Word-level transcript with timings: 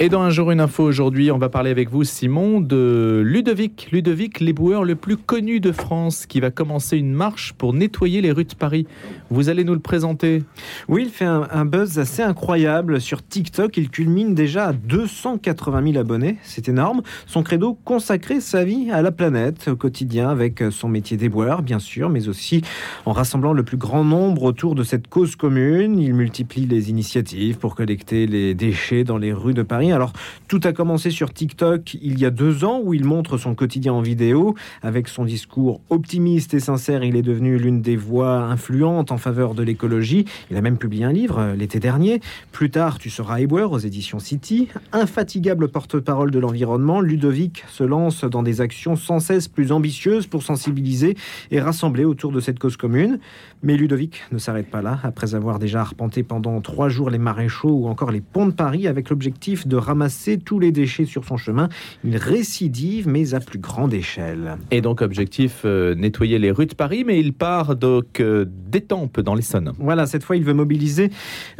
Et 0.00 0.08
dans 0.08 0.20
un 0.20 0.30
jour 0.30 0.52
une 0.52 0.60
info 0.60 0.84
aujourd'hui, 0.84 1.32
on 1.32 1.38
va 1.38 1.48
parler 1.48 1.72
avec 1.72 1.90
vous 1.90 2.04
Simon 2.04 2.60
de 2.60 3.20
Ludovic, 3.26 3.88
Ludovic 3.90 4.38
l'éboueur 4.38 4.84
le 4.84 4.94
plus 4.94 5.16
connu 5.16 5.58
de 5.58 5.72
France 5.72 6.24
qui 6.24 6.38
va 6.38 6.52
commencer 6.52 6.96
une 6.96 7.12
marche 7.12 7.52
pour 7.52 7.72
nettoyer 7.72 8.20
les 8.20 8.30
rues 8.30 8.44
de 8.44 8.54
Paris. 8.54 8.86
Vous 9.30 9.48
allez 9.48 9.64
nous 9.64 9.74
le 9.74 9.80
présenter 9.80 10.44
Oui, 10.86 11.02
il 11.06 11.10
fait 11.10 11.24
un, 11.24 11.64
buzz 11.64 11.98
assez 11.98 12.22
incroyable 12.22 13.00
sur 13.00 13.26
TikTok, 13.26 13.76
il 13.76 13.90
culmine 13.90 14.36
déjà 14.36 14.68
à 14.68 14.72
280 14.72 15.92
000 15.92 15.98
abonnés, 15.98 16.36
c'est 16.44 16.68
énorme. 16.68 17.02
Son 17.26 17.42
credo 17.42 17.76
consacrer 17.84 18.40
sa 18.40 18.62
vie 18.62 18.92
à 18.92 19.02
la 19.02 19.10
planète 19.10 19.66
au 19.66 19.74
quotidien 19.74 20.28
avec 20.28 20.62
son 20.70 20.88
métier 20.88 21.16
d'éboueur 21.16 21.62
bien 21.62 21.80
sûr, 21.80 22.08
mais 22.08 22.28
aussi 22.28 22.62
en 23.04 23.10
rassemblant 23.10 23.52
le 23.52 23.64
plus 23.64 23.78
grand 23.78 24.04
nombre 24.04 24.44
autour 24.44 24.76
de 24.76 24.84
cette 24.84 25.08
cause 25.08 25.34
commune. 25.34 25.98
Il 25.98 26.14
multiplie 26.14 26.66
les 26.66 26.88
initiatives 26.88 27.58
pour 27.58 27.74
collecter 27.74 28.28
les 28.28 28.54
déchets 28.54 29.02
dans 29.02 29.18
les 29.18 29.32
rues 29.32 29.54
de 29.54 29.62
Paris 29.62 29.87
alors, 29.92 30.12
tout 30.48 30.60
a 30.64 30.72
commencé 30.72 31.10
sur 31.10 31.32
TikTok 31.32 31.94
il 32.00 32.18
y 32.18 32.24
a 32.24 32.30
deux 32.30 32.64
ans 32.64 32.80
où 32.82 32.94
il 32.94 33.04
montre 33.04 33.38
son 33.38 33.54
quotidien 33.54 33.92
en 33.92 34.00
vidéo. 34.00 34.54
Avec 34.82 35.08
son 35.08 35.24
discours 35.24 35.80
optimiste 35.90 36.54
et 36.54 36.60
sincère, 36.60 37.04
il 37.04 37.16
est 37.16 37.22
devenu 37.22 37.58
l'une 37.58 37.82
des 37.82 37.96
voix 37.96 38.42
influentes 38.42 39.12
en 39.12 39.18
faveur 39.18 39.54
de 39.54 39.62
l'écologie. 39.62 40.24
Il 40.50 40.56
a 40.56 40.60
même 40.60 40.78
publié 40.78 41.04
un 41.04 41.12
livre 41.12 41.38
euh, 41.38 41.54
l'été 41.54 41.80
dernier. 41.80 42.20
Plus 42.52 42.70
tard, 42.70 42.98
tu 42.98 43.10
seras 43.10 43.40
éboueur 43.40 43.72
aux 43.72 43.78
éditions 43.78 44.18
City. 44.18 44.68
Infatigable 44.92 45.68
porte-parole 45.68 46.30
de 46.30 46.38
l'environnement, 46.38 47.00
Ludovic 47.00 47.64
se 47.68 47.84
lance 47.84 48.24
dans 48.24 48.42
des 48.42 48.60
actions 48.60 48.96
sans 48.96 49.20
cesse 49.20 49.48
plus 49.48 49.72
ambitieuses 49.72 50.26
pour 50.26 50.42
sensibiliser 50.42 51.16
et 51.50 51.60
rassembler 51.60 52.04
autour 52.04 52.32
de 52.32 52.40
cette 52.40 52.58
cause 52.58 52.76
commune. 52.76 53.18
Mais 53.62 53.76
Ludovic 53.76 54.22
ne 54.32 54.38
s'arrête 54.38 54.70
pas 54.70 54.82
là. 54.82 54.98
Après 55.02 55.34
avoir 55.34 55.58
déjà 55.58 55.80
arpenté 55.80 56.22
pendant 56.22 56.60
trois 56.60 56.88
jours 56.88 57.10
les 57.10 57.18
maréchaux 57.18 57.70
ou 57.70 57.88
encore 57.88 58.10
les 58.10 58.20
ponts 58.20 58.46
de 58.46 58.52
Paris 58.52 58.86
avec 58.86 59.10
l'objectif 59.10 59.66
de 59.66 59.76
ramasser 59.78 60.38
tous 60.38 60.58
les 60.58 60.72
déchets 60.72 61.04
sur 61.04 61.24
son 61.24 61.36
chemin. 61.36 61.68
Il 62.04 62.16
récidive, 62.16 63.08
mais 63.08 63.34
à 63.34 63.40
plus 63.40 63.58
grande 63.58 63.94
échelle. 63.94 64.56
Et 64.70 64.80
donc, 64.80 65.02
objectif, 65.02 65.62
euh, 65.64 65.94
nettoyer 65.94 66.38
les 66.38 66.50
rues 66.50 66.66
de 66.66 66.74
Paris, 66.74 67.04
mais 67.06 67.20
il 67.20 67.32
part 67.32 67.76
donc 67.76 68.20
euh, 68.20 68.44
d'Étampes 68.48 69.20
dans 69.20 69.34
l'Essonne. 69.34 69.72
Voilà, 69.78 70.06
cette 70.06 70.24
fois, 70.24 70.36
il 70.36 70.44
veut 70.44 70.54
mobiliser 70.54 71.10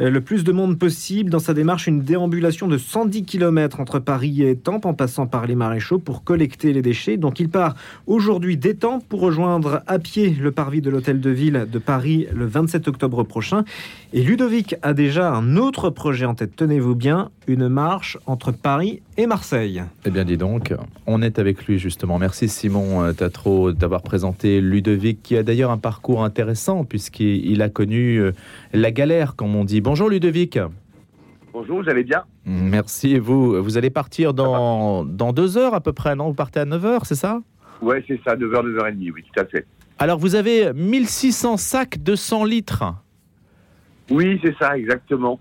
euh, 0.01 0.09
le 0.09 0.21
plus 0.21 0.43
de 0.43 0.51
monde 0.51 0.77
possible 0.77 1.29
dans 1.29 1.39
sa 1.39 1.53
démarche, 1.53 1.87
une 1.87 2.01
déambulation 2.01 2.67
de 2.67 2.77
110 2.77 3.23
km 3.23 3.79
entre 3.79 3.99
Paris 3.99 4.43
et 4.43 4.51
Étampes, 4.51 4.85
en 4.85 4.93
passant 4.93 5.27
par 5.27 5.47
les 5.47 5.55
maréchaux 5.55 5.99
pour 5.99 6.23
collecter 6.23 6.73
les 6.73 6.81
déchets. 6.81 7.17
Donc, 7.17 7.39
il 7.39 7.49
part 7.49 7.75
aujourd'hui 8.07 8.57
d'Étampes 8.57 9.03
pour 9.07 9.21
rejoindre 9.21 9.81
à 9.87 9.99
pied 9.99 10.35
le 10.39 10.51
parvis 10.51 10.81
de 10.81 10.89
l'hôtel 10.89 11.19
de 11.19 11.29
ville 11.29 11.67
de 11.71 11.79
Paris 11.79 12.27
le 12.33 12.45
27 12.45 12.87
octobre 12.87 13.23
prochain. 13.23 13.63
Et 14.13 14.23
Ludovic 14.23 14.75
a 14.81 14.93
déjà 14.93 15.33
un 15.33 15.55
autre 15.55 15.89
projet 15.89 16.25
en 16.25 16.35
tête, 16.35 16.55
tenez-vous 16.55 16.95
bien, 16.95 17.29
une 17.47 17.67
marche 17.67 18.08
entre 18.25 18.51
Paris 18.51 19.01
et 19.17 19.27
Marseille. 19.27 19.83
Eh 20.05 20.09
bien, 20.09 20.25
dis 20.25 20.37
donc, 20.37 20.73
on 21.07 21.21
est 21.21 21.39
avec 21.39 21.65
lui 21.65 21.79
justement. 21.79 22.19
Merci 22.19 22.47
Simon 22.49 23.03
euh, 23.03 23.13
Tatro 23.13 23.71
d'avoir 23.71 24.01
présenté 24.01 24.61
Ludovic, 24.61 25.21
qui 25.21 25.37
a 25.37 25.43
d'ailleurs 25.43 25.71
un 25.71 25.77
parcours 25.77 26.23
intéressant 26.23 26.85
puisqu'il 26.85 27.61
a 27.61 27.69
connu 27.69 28.17
euh, 28.17 28.31
la 28.73 28.91
galère, 28.91 29.35
comme 29.35 29.55
on 29.55 29.65
dit. 29.65 29.81
Bonjour 29.81 30.09
Ludovic. 30.09 30.59
Bonjour, 31.51 31.81
vous 31.81 31.89
allez 31.89 32.03
bien? 32.03 32.23
Merci. 32.45 33.15
Et 33.15 33.19
vous, 33.19 33.61
vous 33.61 33.77
allez 33.77 33.89
partir 33.89 34.33
dans, 34.33 35.03
dans 35.03 35.33
deux 35.33 35.57
heures 35.57 35.73
à 35.73 35.81
peu 35.81 35.93
près, 35.93 36.15
non? 36.15 36.27
Vous 36.27 36.33
partez 36.33 36.59
à 36.59 36.65
9 36.65 36.85
heures, 36.85 37.05
c'est 37.05 37.15
ça? 37.15 37.41
Ouais, 37.81 38.03
c'est 38.07 38.19
ça, 38.23 38.35
9h, 38.35 38.75
9h30, 38.75 39.11
oui, 39.13 39.23
tout 39.33 39.39
à 39.39 39.45
fait. 39.45 39.65
Alors, 39.97 40.19
vous 40.19 40.35
avez 40.35 40.73
1600 40.73 41.57
sacs 41.57 42.01
de 42.01 42.15
100 42.15 42.45
litres. 42.45 42.83
Oui, 44.09 44.39
c'est 44.43 44.55
ça, 44.57 44.77
exactement. 44.77 45.39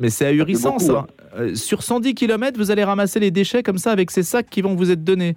Mais 0.00 0.10
c'est 0.10 0.26
ahurissant, 0.26 0.72
beaucoup, 0.72 0.84
ça. 0.84 1.06
Euh, 1.36 1.54
sur 1.54 1.82
110 1.82 2.14
km, 2.14 2.58
vous 2.58 2.70
allez 2.70 2.84
ramasser 2.84 3.20
les 3.20 3.30
déchets 3.30 3.62
comme 3.62 3.78
ça 3.78 3.90
avec 3.92 4.10
ces 4.10 4.22
sacs 4.22 4.48
qui 4.48 4.62
vont 4.62 4.74
vous 4.74 4.90
être 4.90 5.02
donnés. 5.02 5.36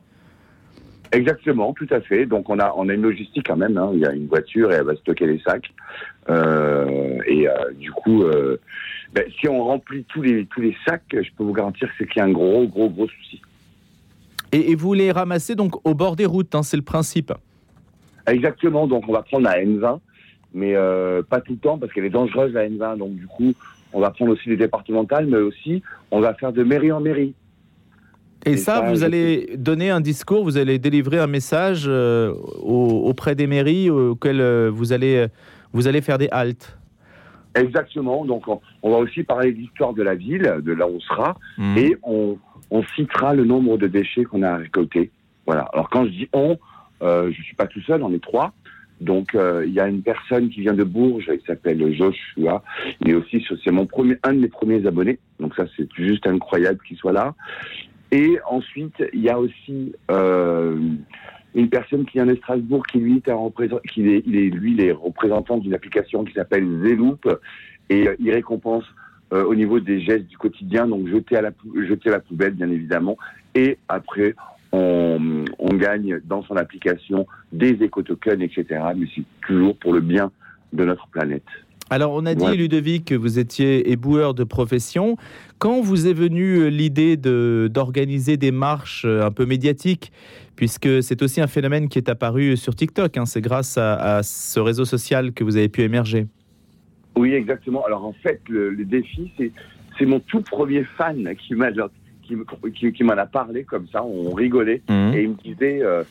Exactement, 1.12 1.74
tout 1.74 1.88
à 1.90 2.02
fait. 2.02 2.26
Donc 2.26 2.50
on 2.50 2.60
a 2.60 2.74
on 2.76 2.90
a 2.90 2.94
une 2.94 3.02
logistique 3.02 3.48
quand 3.48 3.56
même. 3.56 3.78
hein. 3.78 3.92
Il 3.94 4.00
y 4.00 4.06
a 4.06 4.12
une 4.12 4.28
voiture 4.28 4.72
et 4.72 4.76
elle 4.76 4.84
va 4.84 4.96
stocker 4.98 5.26
les 5.26 5.40
sacs. 5.40 5.72
Euh, 6.30 7.18
et 7.26 7.48
euh, 7.48 7.54
du 7.80 7.92
coup, 7.92 8.24
euh, 8.24 8.60
ben, 9.14 9.24
si 9.40 9.48
on 9.48 9.64
remplit 9.64 10.04
tous 10.04 10.22
les 10.22 10.46
tous 10.48 10.60
les 10.62 10.76
sacs, 10.86 11.04
je 11.14 11.30
peux 11.38 11.46
vous 11.46 11.54
garantir 11.54 11.88
que 11.88 11.94
c'est 11.98 12.08
qu'il 12.08 12.20
y 12.20 12.22
a 12.22 12.26
un 12.26 12.32
gros 12.32 12.68
gros 12.68 12.90
gros 12.90 13.08
souci. 13.08 13.42
Et, 14.52 14.72
et 14.72 14.76
vous 14.76 14.94
les 14.94 15.12
ramassez 15.12 15.56
donc 15.56 15.86
au 15.88 15.94
bord 15.94 16.18
des 16.18 16.26
routes, 16.26 16.54
hein, 16.56 16.64
c'est 16.64 16.78
le 16.78 16.84
principe. 16.84 17.34
Exactement. 18.28 18.86
Donc 18.88 19.08
on 19.08 19.14
va 19.14 19.22
prendre 19.22 19.46
la 19.46 19.64
N20, 19.64 20.00
mais 20.54 20.74
pas 21.30 21.40
tout 21.40 21.54
le 21.54 21.60
temps 21.60 21.78
parce 21.78 21.94
qu'elle 21.94 22.06
est 22.06 22.10
dangereuse 22.10 22.52
la 22.52 22.68
N20. 22.68 22.98
Donc 22.98 23.16
du 23.16 23.28
coup, 23.28 23.54
on 23.94 24.00
va 24.00 24.12
prendre 24.12 24.32
aussi 24.34 24.50
les 24.50 24.58
départementales, 24.58 25.26
mais 25.28 25.38
aussi 25.38 25.82
on 26.12 26.20
va 26.20 26.34
faire 26.34 26.52
de 26.54 26.64
mairie 26.64 26.92
en 26.92 27.00
mairie. 27.00 27.34
Et, 28.46 28.52
Et 28.52 28.58
ça, 28.58 28.76
ça, 28.76 28.82
vous 28.92 29.04
allez 29.04 29.56
donner 29.58 29.90
un 29.90 30.00
discours, 30.02 30.44
vous 30.44 30.58
allez 30.58 30.78
délivrer 30.80 31.20
un 31.20 31.28
message 31.28 31.86
euh, 31.88 32.34
au- 32.62 33.02
auprès 33.10 33.36
des 33.36 33.48
mairies 33.48 33.90
auxquelles 33.90 34.42
euh, 34.42 34.70
vous 34.72 34.94
allez, 34.94 35.26
vous 35.74 35.88
allez 35.88 36.02
faire 36.02 36.18
des 36.18 36.30
haltes. 36.32 36.78
Exactement. 37.56 38.24
Donc 38.26 38.48
on, 38.48 38.92
va 38.92 38.98
aussi 38.98 39.24
parler 39.24 39.52
de 39.52 39.58
l'histoire 39.58 39.94
de 39.94 40.04
la 40.04 40.16
ville, 40.16 40.58
de 40.62 40.72
là 40.72 40.88
où 40.88 40.96
on 40.98 41.00
sera. 41.00 41.36
Mhm. 41.58 41.78
et 41.78 41.98
on, 42.04 42.38
on 42.70 42.84
citera 42.96 43.34
le 43.34 43.46
nombre 43.46 43.78
de 43.78 43.88
déchets 43.88 44.24
qu'on 44.24 44.44
a 44.44 44.58
récoltés. 44.58 45.10
Voilà. 45.46 45.62
Alors 45.74 45.90
quand 45.90 46.06
je 46.06 46.12
dis 46.12 46.30
on, 46.34 46.58
euh, 47.02 47.32
je 47.36 47.42
suis 47.42 47.56
pas 47.56 47.68
tout 47.68 47.82
seul, 47.82 48.04
on 48.04 48.14
est 48.14 48.22
trois. 48.22 48.54
Donc 49.00 49.36
euh, 49.36 49.64
il 49.66 49.74
y 49.74 49.80
a 49.80 49.88
une 49.88 50.02
personne 50.02 50.50
qui 50.50 50.62
vient 50.62 50.74
de 50.74 50.84
Bourges, 50.84 51.26
qui 51.26 51.46
s'appelle 51.46 51.94
Joshua. 51.94 52.64
Il 53.02 53.12
est 53.12 53.14
aussi 53.14 53.46
c'est 53.64 53.72
mon 53.72 53.86
premier, 53.86 54.18
un 54.24 54.34
de 54.34 54.40
mes 54.40 54.48
premiers 54.48 54.86
abonnés. 54.86 55.20
Donc 55.40 55.56
ça 55.56 55.66
c'est 55.76 55.88
juste 55.96 56.26
incroyable 56.26 56.80
qu'il 56.88 56.98
soit 56.98 57.14
là. 57.14 57.36
Et 58.12 58.38
ensuite 58.50 59.04
il 59.14 59.22
y 59.22 59.30
a 59.30 59.40
aussi 59.40 59.94
euh, 60.10 60.80
une 61.54 61.70
personne 61.70 62.06
qui 62.06 62.14
vient 62.14 62.26
de 62.26 62.36
Strasbourg 62.36 62.86
qui 62.88 63.00
lui 63.00 63.18
est, 63.18 63.30
un 63.30 63.38
qui 63.92 64.08
est, 64.08 64.24
il 64.26 64.36
est 64.36 64.50
lui 64.50 64.76
les 64.76 64.92
représentant 64.92 65.58
d'une 65.58 65.74
application 65.74 66.24
qui 66.24 66.34
s'appelle 66.34 66.66
Zeloop 66.84 67.28
et 67.90 68.08
euh, 68.08 68.16
il 68.20 68.32
récompense 68.32 68.86
euh, 69.34 69.44
au 69.44 69.56
niveau 69.56 69.82
des 69.82 70.00
gestes 70.00 70.28
du 70.28 70.38
quotidien, 70.38 70.88
donc 70.88 71.08
jeter 71.10 71.36
à 71.36 71.42
la, 71.42 71.52
jeter 71.86 72.10
à 72.10 72.14
la 72.14 72.20
poubelle, 72.20 72.54
bien 72.54 72.70
évidemment. 72.70 73.18
Et 73.56 73.78
après, 73.90 74.36
on, 74.72 75.46
on 75.60 75.74
gagne 75.76 76.20
dans 76.26 76.44
son 76.44 76.56
application 76.56 77.28
des 77.52 77.72
éco-tokens, 77.84 78.42
etc. 78.42 78.66
Mais 78.96 79.08
c'est 79.16 79.24
toujours 79.46 79.76
pour 79.78 79.94
le 79.94 80.02
bien 80.02 80.32
de 80.74 80.84
notre 80.86 81.08
planète. 81.08 81.44
Alors, 81.90 82.12
on 82.14 82.26
a 82.26 82.36
dit, 82.36 82.44
Ouais. 82.44 82.56
Ludovic, 82.58 83.06
que 83.06 83.16
vous 83.16 83.40
étiez 83.40 83.90
éboueur 83.92 84.34
de 84.34 84.44
profession. 84.44 85.16
Quand 85.58 85.80
vous 85.80 86.06
est 86.06 86.14
venue 86.14 86.58
euh, 86.58 86.68
l'idée 86.68 87.16
de- 87.16 87.70
d'organiser 87.72 88.36
des 88.36 88.52
marches 88.52 89.06
euh, 89.06 89.26
un 89.26 89.32
peu 89.32 89.46
médiatiques, 89.46 90.12
puisque 90.58 91.02
c'est 91.02 91.22
aussi 91.22 91.40
un 91.40 91.48
phénomène 91.48 91.88
qui 91.88 91.98
est 91.98 92.10
apparu 92.10 92.58
sur 92.58 92.76
TikTok, 92.76 93.16
hein, 93.16 93.26
c'est 93.26 93.40
grâce 93.40 93.78
à, 93.78 94.18
à 94.18 94.24
ce 94.24 94.60
réseau 94.60 94.84
social 94.84 95.32
que 95.32 95.46
vous 95.46 95.56
avez 95.56 95.70
pu 95.70 95.82
émerger. 95.84 96.28
Oui, 97.16 97.32
exactement. 97.34 97.86
Alors 97.86 98.04
en 98.06 98.14
fait, 98.14 98.42
le, 98.50 98.70
le 98.70 98.84
défi, 98.84 99.32
c'est 99.38 99.52
c'est 99.98 100.06
mon 100.06 100.20
tout 100.20 100.42
premier 100.42 100.84
fan 100.84 101.34
qui 101.38 101.56
m'a 101.56 101.72
qui, 102.28 102.36
me- 102.36 102.70
qui, 102.72 102.92
qui 102.92 103.04
m'en 103.04 103.14
a 103.14 103.26
parlé 103.26 103.64
comme 103.64 103.88
ça. 103.88 104.04
On 104.04 104.32
rigolait 104.34 104.82
et 105.16 105.24
il 105.24 105.30
me 105.30 105.36
disait 105.36 105.80
euh, 105.82 106.04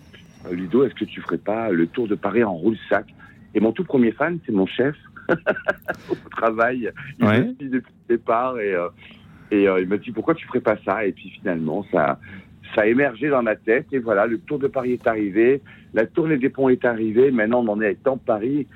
Ludo, 0.50 0.84
est-ce 0.84 0.94
que 0.94 1.04
tu 1.04 1.21
ferais 1.21 1.38
pas 1.38 1.71
le 1.71 1.87
tour 1.87 2.09
de 2.09 2.15
Paris 2.15 2.43
en 2.43 2.54
roule-sac? 2.54 3.06
Et 3.54 3.60
mon 3.60 3.72
tout 3.72 3.84
premier 3.84 4.12
fan, 4.12 4.38
c'est 4.47 4.53
mon 4.53 4.66
chef 4.66 4.94
au 6.09 6.15
travail. 6.31 6.91
Il 7.19 7.25
Ouais. 7.27 7.41
me 7.41 7.44
suit 7.54 7.69
depuis 7.71 7.93
le 8.09 8.16
départ 8.16 8.59
et, 8.59 8.75
euh, 8.75 8.88
et 9.50 9.69
euh, 9.69 9.81
il 9.81 9.88
m'a 9.88 9.97
dit 9.99 10.10
pourquoi 10.12 10.34
tu 10.34 10.47
ferais 10.47 10.60
pas 10.60 10.77
ça? 10.84 11.04
Et 11.06 11.12
puis 11.12 11.31
finalement, 11.31 11.84
ça, 11.93 12.19
ça 12.75 12.83
a 12.83 12.87
émergé 12.87 13.28
dans 13.28 13.43
ma 13.43 13.56
tête 13.56 13.87
et 13.93 13.98
voilà, 13.98 14.27
le 14.27 14.38
tour 14.38 14.59
de 14.59 14.66
Paris 14.69 14.93
est 14.93 15.06
arrivé, 15.06 15.62
la 15.94 16.06
tournée 16.06 16.37
des 16.38 16.48
ponts 16.50 16.69
est 16.69 16.84
arrivée. 16.84 17.31
Maintenant, 17.31 17.65
on 17.65 17.69
en 17.69 17.81
est 17.81 17.88
à 17.88 17.94
temps 17.94 18.19
Paris 18.19 18.66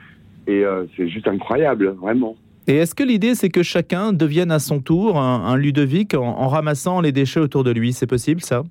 et 0.47 0.65
euh, 0.65 0.87
c'est 0.97 1.09
juste 1.09 1.29
incroyable, 1.29 1.89
vraiment. 1.89 2.37
Et 2.71 2.77
est-ce 2.77 2.95
que 2.95 3.03
l'idée, 3.03 3.35
c'est 3.35 3.49
que 3.49 3.65
chacun 3.65 4.13
devienne 4.13 4.53
à 4.53 4.61
son 4.61 4.81
tour 4.81 5.19
un, 5.19 5.45
un 5.45 5.57
Ludovic 5.57 6.15
en, 6.15 6.23
en 6.23 6.47
ramassant 6.47 7.01
les 7.01 7.11
déchets 7.11 7.41
autour 7.41 7.65
de 7.65 7.73
lui? 7.73 7.93
C'est 7.93 8.07
possible, 8.07 8.43
ça? 8.43 8.63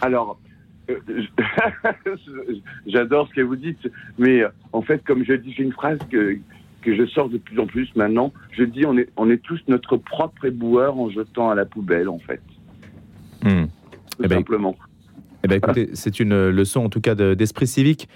Alors, 0.00 0.40
euh, 0.88 0.96
j'adore 2.86 3.28
ce 3.28 3.34
que 3.34 3.42
vous 3.42 3.56
dites, 3.56 3.86
mais 4.16 4.40
euh, 4.40 4.48
en 4.72 4.80
fait, 4.80 5.04
comme 5.04 5.26
je 5.26 5.34
dis, 5.34 5.52
j'ai 5.52 5.64
une 5.64 5.74
phrase 5.74 5.98
que, 6.10 6.38
que 6.80 6.96
je 6.96 7.04
sors 7.08 7.28
de 7.28 7.36
plus 7.36 7.60
en 7.60 7.66
plus 7.66 7.94
maintenant. 7.96 8.32
Je 8.52 8.64
dis, 8.64 8.86
on 8.86 8.96
est, 8.96 9.10
on 9.18 9.28
est 9.28 9.42
tous 9.42 9.60
notre 9.68 9.98
propre 9.98 10.46
éboueur 10.46 10.98
en 10.98 11.10
jetant 11.10 11.50
à 11.50 11.54
la 11.54 11.66
poubelle, 11.66 12.08
en 12.08 12.18
fait, 12.18 12.40
tout 13.42 13.48
Eh 14.24 14.26
ben, 14.26 14.38
simplement. 14.38 14.74
Eh 15.46 15.48
bien, 15.48 15.58
écoutez, 15.58 15.90
c'est 15.92 16.18
une 16.18 16.48
leçon 16.48 16.80
en 16.80 16.88
tout 16.88 17.00
cas 17.00 17.14
de- 17.14 17.34
d'esprit 17.34 17.68
civique 17.68 18.08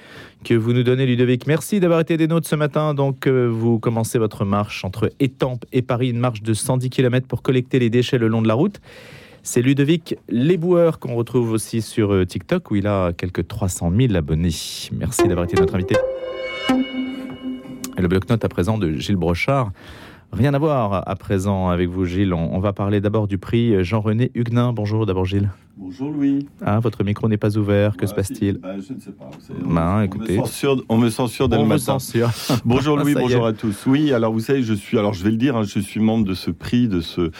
que 0.42 0.52
vous 0.54 0.72
nous 0.72 0.82
donnez, 0.82 1.06
Ludovic. 1.06 1.46
Merci 1.46 1.78
d'avoir 1.78 2.00
été 2.00 2.16
des 2.16 2.26
nôtres 2.26 2.48
ce 2.48 2.56
matin. 2.56 2.92
Donc, 2.92 3.28
euh, 3.28 3.46
vous 3.46 3.78
commencez 3.78 4.18
votre 4.18 4.44
marche 4.44 4.84
entre 4.84 5.12
Étampes 5.20 5.64
et 5.72 5.80
Paris, 5.80 6.10
une 6.10 6.18
marche 6.18 6.42
de 6.42 6.52
110 6.52 6.90
km 6.90 7.28
pour 7.28 7.42
collecter 7.42 7.78
les 7.78 7.88
déchets 7.88 8.18
le 8.18 8.26
long 8.26 8.42
de 8.42 8.48
la 8.48 8.54
route. 8.54 8.80
C'est 9.44 9.62
Ludovic 9.62 10.16
Léboueur 10.28 10.98
qu'on 10.98 11.14
retrouve 11.14 11.52
aussi 11.52 11.82
sur 11.82 12.12
euh, 12.12 12.26
TikTok 12.26 12.68
où 12.72 12.74
il 12.74 12.88
a 12.88 13.12
quelques 13.12 13.46
300 13.46 13.92
000 13.96 14.16
abonnés. 14.16 14.50
Merci 14.90 15.28
d'avoir 15.28 15.44
été 15.44 15.54
notre 15.56 15.76
invité. 15.76 15.94
Et 17.96 18.02
le 18.02 18.08
bloc-notes 18.08 18.44
à 18.44 18.48
présent 18.48 18.76
de 18.76 18.90
Gilles 18.94 19.14
Brochard. 19.14 19.70
Rien 20.32 20.52
à 20.52 20.58
voir 20.58 21.08
à 21.08 21.14
présent 21.14 21.68
avec 21.68 21.90
vous, 21.90 22.06
Gilles. 22.06 22.34
On, 22.34 22.58
va 22.58 22.72
parler 22.72 23.00
d'abord 23.00 23.28
du 23.28 23.38
prix 23.38 23.84
Jean-René 23.84 24.32
Huguenin. 24.34 24.72
Bonjour 24.72 25.06
d'abord, 25.06 25.26
Gilles. 25.26 25.50
Bonjour 25.82 26.10
Louis. 26.10 26.46
Ah, 26.60 26.78
votre 26.78 27.02
micro 27.04 27.26
n'est 27.26 27.38
pas 27.38 27.56
ouvert. 27.56 27.96
Que 27.96 28.06
se 28.06 28.12
passe-t-il 28.12 28.58
bah, 28.58 28.74
Je 28.86 28.92
ne 28.92 29.00
sais 29.00 29.12
pas. 29.12 29.30
Ben, 29.64 30.02
écoutez. 30.02 30.38
On 30.90 30.98
me 30.98 31.08
censure, 31.08 31.48
dès 31.48 31.56
le 31.56 31.64
matin. 31.64 31.96
bonjour 32.66 32.98
Louis, 32.98 33.14
bonjour 33.18 33.46
à 33.46 33.54
tous. 33.54 33.86
Oui, 33.86 34.12
alors 34.12 34.30
vous 34.30 34.40
savez, 34.40 34.62
je 34.62 34.74
suis, 34.74 34.98
alors 34.98 35.14
je 35.14 35.24
vais 35.24 35.30
le 35.30 35.38
dire, 35.38 35.56
hein, 35.56 35.62
je 35.62 35.80
suis 35.80 35.98
membre 35.98 36.26
de 36.26 36.34
ce 36.34 36.50
prix, 36.50 36.86
de 36.86 37.00
ce 37.00 37.30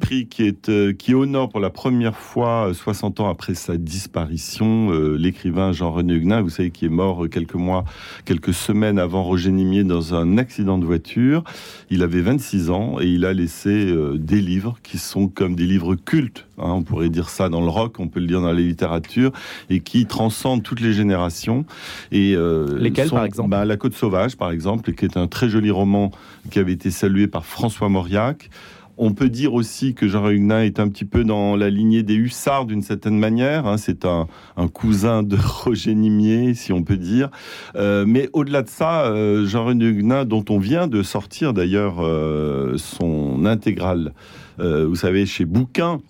prix 0.00 0.28
qui 0.28 0.44
est 0.44 0.70
euh, 0.70 0.94
qui 0.94 1.14
honore 1.14 1.50
pour 1.50 1.60
la 1.60 1.68
première 1.68 2.16
fois, 2.16 2.70
60 2.72 3.20
euh, 3.20 3.24
ans 3.24 3.28
après 3.28 3.52
sa 3.52 3.76
disparition, 3.76 4.90
euh, 4.90 5.16
l'écrivain 5.16 5.72
Jean-René 5.72 6.14
Huguenin, 6.14 6.40
vous 6.40 6.48
savez, 6.48 6.70
qui 6.70 6.86
est 6.86 6.90
mort 6.90 7.28
quelques 7.30 7.54
mois, 7.54 7.84
quelques 8.24 8.54
semaines 8.54 8.98
avant 8.98 9.22
Roger 9.24 9.52
Nimier 9.52 9.84
dans 9.84 10.14
un 10.14 10.38
accident 10.38 10.78
de 10.78 10.86
voiture. 10.86 11.44
Il 11.90 12.02
avait 12.02 12.22
26 12.22 12.70
ans 12.70 12.96
et 12.98 13.08
il 13.08 13.26
a 13.26 13.34
laissé 13.34 13.94
des 14.14 14.40
livres 14.40 14.78
qui 14.82 14.96
sont 14.96 15.28
comme 15.28 15.54
des 15.54 15.66
livres 15.66 15.96
cultes. 15.96 16.46
Hein, 16.56 16.70
on 16.70 16.82
pourrait 16.82 17.10
dire 17.10 17.28
ça 17.28 17.48
dans 17.48 17.60
le 17.60 17.73
rock, 17.74 18.00
on 18.00 18.08
peut 18.08 18.20
le 18.20 18.26
dire 18.26 18.40
dans 18.40 18.52
la 18.52 18.60
littérature, 18.60 19.32
et 19.70 19.80
qui 19.80 20.06
transcendent 20.06 20.62
toutes 20.62 20.80
les 20.80 20.92
générations. 20.92 21.66
Et 22.12 22.36
lesquels, 22.78 23.10
par 23.10 23.24
exemple? 23.24 23.50
bah, 23.50 23.64
La 23.64 23.76
Côte 23.76 23.94
sauvage, 23.94 24.36
par 24.36 24.50
exemple, 24.50 24.92
qui 24.92 25.04
est 25.04 25.16
un 25.16 25.26
très 25.26 25.48
joli 25.48 25.70
roman 25.70 26.10
qui 26.50 26.58
avait 26.58 26.72
été 26.72 26.90
salué 26.90 27.26
par 27.26 27.44
François 27.44 27.88
Mauriac. 27.88 28.50
On 28.96 29.12
peut 29.12 29.28
dire 29.28 29.54
aussi 29.54 29.94
que 29.94 30.06
Jean 30.06 30.28
Huguenin 30.28 30.62
est 30.62 30.78
un 30.78 30.88
petit 30.88 31.04
peu 31.04 31.24
dans 31.24 31.56
la 31.56 31.68
lignée 31.68 32.04
des 32.04 32.14
hussards 32.14 32.64
d'une 32.64 32.82
certaine 32.82 33.18
manière. 33.18 33.66
Hein. 33.66 33.76
C'est 33.76 34.04
un, 34.04 34.28
cousin 34.72 35.22
de 35.22 35.36
Roger 35.64 35.94
Nimier, 35.94 36.54
si 36.54 36.72
on 36.72 36.84
peut 36.84 36.96
dire. 36.96 37.30
Euh, 37.74 38.04
mais 38.06 38.28
au-delà 38.32 38.62
de 38.62 38.68
ça, 38.68 39.06
euh, 39.06 39.46
Jean 39.46 39.68
Huguenin, 39.68 40.24
dont 40.24 40.44
on 40.48 40.58
vient 40.58 40.86
de 40.86 41.02
sortir 41.02 41.52
d'ailleurs 41.52 41.96
euh, 42.00 42.76
son 42.76 43.44
intégrale, 43.46 44.12
vous 44.58 44.94
savez, 44.94 45.26
chez 45.26 45.44
Bouquin, 45.44 46.00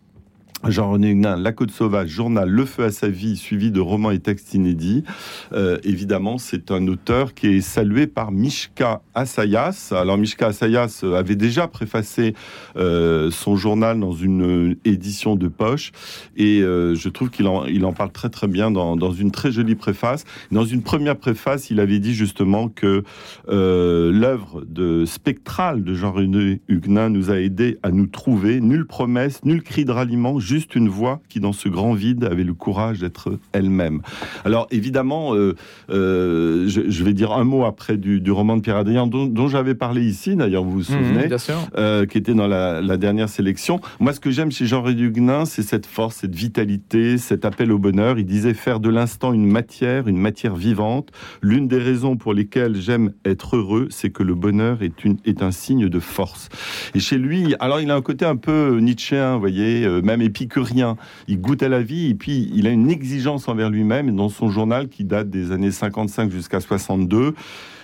Jean-René 0.70 1.10
Huguenin, 1.10 1.36
La 1.36 1.52
Côte 1.52 1.70
Sauvage, 1.70 2.08
journal 2.08 2.48
Le 2.48 2.64
Feu 2.64 2.84
à 2.84 2.90
sa 2.90 3.08
vie, 3.08 3.36
suivi 3.36 3.70
de 3.70 3.80
romans 3.80 4.10
et 4.10 4.18
textes 4.18 4.54
inédits. 4.54 5.04
Euh, 5.52 5.78
évidemment, 5.84 6.38
c'est 6.38 6.70
un 6.70 6.86
auteur 6.88 7.34
qui 7.34 7.48
est 7.48 7.60
salué 7.60 8.06
par 8.06 8.32
Mishka 8.32 9.02
Asayas. 9.14 9.92
Alors, 9.92 10.16
Mishka 10.16 10.48
Asayas 10.48 11.04
avait 11.04 11.36
déjà 11.36 11.68
préfacé 11.68 12.34
euh, 12.76 13.30
son 13.30 13.56
journal 13.56 14.00
dans 14.00 14.12
une 14.12 14.76
édition 14.84 15.36
de 15.36 15.48
poche, 15.48 15.92
et 16.36 16.60
euh, 16.62 16.94
je 16.94 17.08
trouve 17.08 17.30
qu'il 17.30 17.46
en, 17.46 17.66
il 17.66 17.84
en 17.84 17.92
parle 17.92 18.12
très 18.12 18.30
très 18.30 18.48
bien 18.48 18.70
dans, 18.70 19.12
une 19.12 19.30
très 19.30 19.52
jolie 19.52 19.74
préface. 19.74 20.24
Dans 20.50 20.64
une 20.64 20.82
première 20.82 21.16
préface, 21.16 21.70
il 21.70 21.80
avait 21.80 21.98
dit 21.98 22.14
justement 22.14 22.68
que 22.68 23.04
l'œuvre 23.48 24.64
de 24.66 25.04
spectrale 25.04 25.84
de 25.84 25.94
Jean-René 25.94 26.60
Huguenin 26.68 27.10
nous 27.10 27.30
a 27.30 27.38
aidé 27.38 27.78
à 27.82 27.90
nous 27.90 28.06
trouver. 28.06 28.60
Nulle 28.60 28.86
promesse, 28.86 29.44
nul 29.44 29.62
cri 29.62 29.84
de 29.84 29.92
ralliement, 29.92 30.38
une 30.74 30.88
voix 30.88 31.20
qui, 31.28 31.40
dans 31.40 31.52
ce 31.52 31.68
grand 31.68 31.94
vide, 31.94 32.24
avait 32.24 32.44
le 32.44 32.54
courage 32.54 33.00
d'être 33.00 33.38
elle-même. 33.52 34.00
Alors, 34.44 34.66
évidemment, 34.70 35.34
euh, 35.34 35.54
euh, 35.90 36.68
je, 36.68 37.04
vais 37.04 37.12
dire 37.12 37.32
un 37.32 37.44
mot 37.44 37.64
après 37.64 37.96
du, 37.96 38.30
roman 38.30 38.56
de 38.56 38.62
Pierre 38.62 38.76
Adrien, 38.76 39.06
dont, 39.06 39.48
j'avais 39.48 39.74
parlé 39.74 40.02
ici, 40.02 40.36
d'ailleurs, 40.36 40.64
vous 40.64 40.80
vous 40.80 40.92
mhm, 40.92 41.04
souvenez, 41.04 41.28
euh, 41.76 42.06
qui 42.06 42.18
était 42.18 42.34
dans 42.34 42.46
la, 42.46 42.96
dernière 42.96 43.28
sélection. 43.28 43.80
Moi, 43.98 44.12
ce 44.12 44.20
que 44.20 44.30
j'aime 44.30 44.52
chez 44.52 44.66
Jean 44.66 44.82
Réduguenin, 44.82 45.44
c'est 45.44 45.62
cette 45.62 45.86
force, 45.86 46.16
cette 46.16 46.34
vitalité, 46.34 47.18
cet 47.18 47.44
appel 47.44 47.72
au 47.72 47.78
bonheur. 47.78 48.18
Il 48.18 48.24
disait 48.24 48.54
faire 48.54 48.78
de 48.78 48.88
l'instant 48.88 49.32
une 49.32 49.46
matière, 49.46 50.06
une 50.06 50.16
matière 50.16 50.54
vivante. 50.54 51.10
L'une 51.42 51.66
des 51.66 51.78
raisons 51.78 52.16
pour 52.16 52.34
lesquelles 52.34 52.76
j'aime 52.76 53.12
être 53.24 53.56
heureux, 53.56 53.88
c'est 53.90 54.10
que 54.10 54.22
le 54.22 54.34
bonheur 54.34 54.82
est, 54.82 55.04
une, 55.04 55.16
est 55.24 55.42
un 55.42 55.50
signe 55.50 55.88
de 55.88 55.98
force. 55.98 56.48
Et 56.94 57.00
chez 57.00 57.18
lui, 57.18 57.54
alors 57.58 57.80
il 57.80 57.90
a 57.90 57.96
un 57.96 58.02
côté 58.02 58.24
un 58.24 58.36
peu 58.36 58.78
nietzschéen, 58.78 59.34
vous 59.34 59.40
voyez, 59.40 59.88
même 60.02 60.22
épique 60.22 60.43
que 60.48 60.60
rien. 60.60 60.96
Il 61.28 61.40
goûte 61.40 61.62
à 61.62 61.68
la 61.68 61.82
vie 61.82 62.10
et 62.10 62.14
puis 62.14 62.50
il 62.54 62.66
a 62.66 62.70
une 62.70 62.90
exigence 62.90 63.48
envers 63.48 63.70
lui-même. 63.70 64.14
Dans 64.14 64.28
son 64.28 64.48
journal 64.48 64.88
qui 64.88 65.04
date 65.04 65.30
des 65.30 65.52
années 65.52 65.70
55 65.70 66.30
jusqu'à 66.30 66.60
62, 66.60 67.34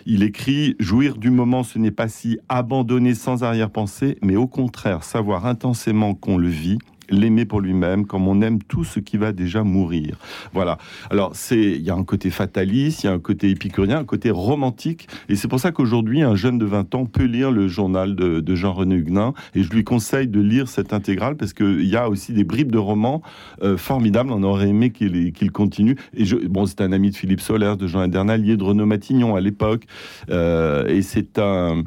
il 0.07 0.23
écrit 0.23 0.77
Jouir 0.79 1.17
du 1.17 1.31
moment, 1.31 1.63
ce 1.63 1.79
n'est 1.79 1.91
pas 1.91 2.09
si 2.09 2.39
abandonner 2.49 3.15
sans 3.15 3.45
arrière-pensée, 3.45 4.19
mais 4.23 4.37
au 4.37 4.47
contraire 4.47 5.05
savoir 5.05 5.47
intensément 5.47 6.15
qu'on 6.15 6.37
le 6.37 6.49
vit 6.49 6.79
l'aimer 7.11 7.45
pour 7.45 7.61
lui-même, 7.61 8.07
comme 8.07 8.29
on 8.29 8.41
aime 8.43 8.63
tout 8.63 8.85
ce 8.85 9.01
qui 9.01 9.17
va 9.17 9.33
déjà 9.33 9.63
mourir. 9.63 10.17
Voilà. 10.53 10.79
Alors, 11.11 11.33
c'est, 11.35 11.61
il 11.61 11.83
y 11.83 11.91
a 11.91 11.95
un 11.95 12.05
côté 12.05 12.31
fataliste, 12.31 13.05
il 13.05 13.07
y 13.07 13.11
a 13.11 13.13
un 13.13 13.19
côté 13.19 13.51
épicurien, 13.51 13.99
un 13.99 14.05
côté 14.05 14.31
romantique, 14.31 15.09
et 15.29 15.37
c'est 15.37 15.49
pour 15.49 15.61
ça 15.61 15.73
qu'aujourd'hui, 15.73 16.23
un 16.23 16.35
jeune 16.35 16.59
de 16.59 16.65
20 16.65 16.95
ans 16.95 17.07
peut 17.07 17.25
lire 17.25 17.51
le 17.51 17.69
journal 17.69 18.15
de, 18.15 18.55
Jean-René 18.55 18.97
Huguenin, 18.97 19.33
et 19.55 19.63
je 19.63 19.71
lui 19.71 19.85
conseille 19.85 20.29
de 20.29 20.41
lire 20.41 20.69
cette 20.69 20.93
intégrale, 20.93 21.37
parce 21.37 21.53
qu'il 21.53 21.87
y 21.87 21.97
a 21.97 22.09
aussi 22.09 22.33
des 22.33 22.45
bribes 22.45 22.73
de 22.73 22.79
romans 22.79 23.23
euh, 23.63 23.77
formidables, 23.77 24.33
on 24.33 24.43
aurait 24.43 24.69
aimé 24.69 24.91
qu'il 24.91 25.53
continue. 25.53 25.97
Et 26.15 26.25
je, 26.25 26.37
bon, 26.37 26.67
c'est 26.67 26.81
un 26.81 26.93
ami 26.93 27.11
de 27.11 27.17
Philippe 27.17 27.41
Soler, 27.41 27.75
de 27.79 27.87
Jean 27.87 28.01
Adernalier, 28.01 28.57
de 28.57 28.65
Renaud 28.65 28.87
Matignon 28.87 29.37
à 29.37 29.41
l'époque, 29.41 29.85
euh, 30.31 30.87
et 30.89 31.03
c'est 31.03 31.39
un 31.39 31.85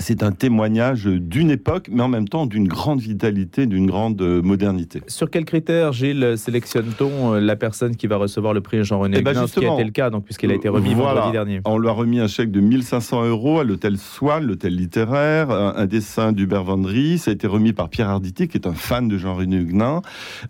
c'est 0.00 0.22
un 0.22 0.32
témoignage 0.32 1.04
d'une 1.04 1.50
époque, 1.50 1.88
mais 1.90 2.02
en 2.02 2.08
même 2.08 2.28
temps 2.28 2.46
d'une 2.46 2.68
grande 2.68 3.00
vitalité, 3.00 3.66
d'une 3.66 3.86
grande 3.86 4.20
euh, 4.20 4.42
modernité. 4.42 5.02
Sur 5.06 5.30
quels 5.30 5.44
critères, 5.44 5.92
Gilles, 5.92 6.34
sélectionne-t-on 6.36 7.34
euh, 7.34 7.40
la 7.40 7.56
personne 7.56 7.96
qui 7.96 8.06
va 8.06 8.16
recevoir 8.16 8.54
le 8.54 8.60
prix 8.60 8.84
Jean-René 8.84 9.18
eh 9.20 9.22
ben 9.22 9.32
qui 9.32 9.64
a 9.64 9.74
été 9.74 9.84
le 9.84 9.90
cas, 9.90 10.10
donc, 10.10 10.24
puisqu'il 10.24 10.50
a 10.50 10.54
été 10.54 10.68
remis 10.68 10.94
vendredi 10.94 11.32
dernier. 11.32 11.60
On 11.64 11.78
lui 11.78 11.88
a 11.88 11.92
remis 11.92 12.20
un 12.20 12.28
chèque 12.28 12.50
de 12.50 12.60
1500 12.60 13.26
euros 13.26 13.58
à 13.58 13.64
l'hôtel 13.64 13.98
Swan, 13.98 14.44
l'hôtel 14.44 14.76
littéraire, 14.76 15.50
un, 15.50 15.86
dessin 15.86 16.32
d'Hubert 16.32 16.64
Vendry. 16.64 17.18
Ça 17.18 17.30
a 17.30 17.34
été 17.34 17.46
remis 17.46 17.72
par 17.72 17.88
Pierre 17.88 18.08
Arditi, 18.08 18.48
qui 18.48 18.56
est 18.56 18.66
un 18.66 18.74
fan 18.74 19.08
de 19.08 19.16
Jean-René 19.16 19.56
Huguenin. 19.56 20.02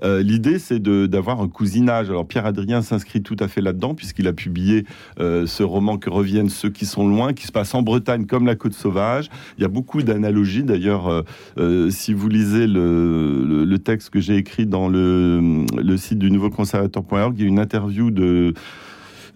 Euh, 0.03 0.23
l'idée, 0.23 0.59
c'est 0.59 0.83
d'avoir 0.83 1.41
un 1.41 1.49
cousinage. 1.49 2.11
Alors, 2.11 2.27
Pierre 2.27 2.47
Adrien 2.47 2.83
s'inscrit 2.83 3.23
tout 3.23 3.37
à 3.41 3.49
fait 3.49 3.61
là-dedans, 3.61 3.95
puisqu'il 3.95 4.27
a 4.29 4.33
publié 4.33 4.85
ce 5.19 5.63
roman 5.63 5.99
Que 5.99 6.11
reviennent 6.11 6.49
ceux 6.49 6.71
qui 6.71 6.87
sont 6.87 7.09
loin, 7.09 7.33
qui 7.33 7.47
se 7.47 7.53
passe 7.53 7.75
en 7.75 7.83
Bretagne 7.83 8.27
comme 8.27 8.47
la 8.47 8.55
Côte 8.55 8.75
Sauvage. 8.75 9.31
Il 9.57 9.63
y 9.63 9.65
a 9.65 9.69
beaucoup 9.69 10.03
d'analogies. 10.03 10.63
D'ailleurs, 10.63 11.09
euh, 11.09 11.23
euh, 11.59 11.91
si 11.91 12.13
vous 12.15 12.29
lisez 12.29 12.67
le, 12.67 13.77
texte 13.85 14.11
que 14.11 14.21
j'ai 14.21 14.37
écrit 14.37 14.67
dans 14.67 14.89
le, 14.89 15.65
le 15.77 15.97
site 15.97 16.19
du 16.19 16.33
nouveau 16.33 16.51
conservateur.org, 16.51 17.35
il 17.39 17.43
y 17.43 17.45
a 17.45 17.49
une 17.49 17.61
interview 17.61 18.11
de 18.11 18.53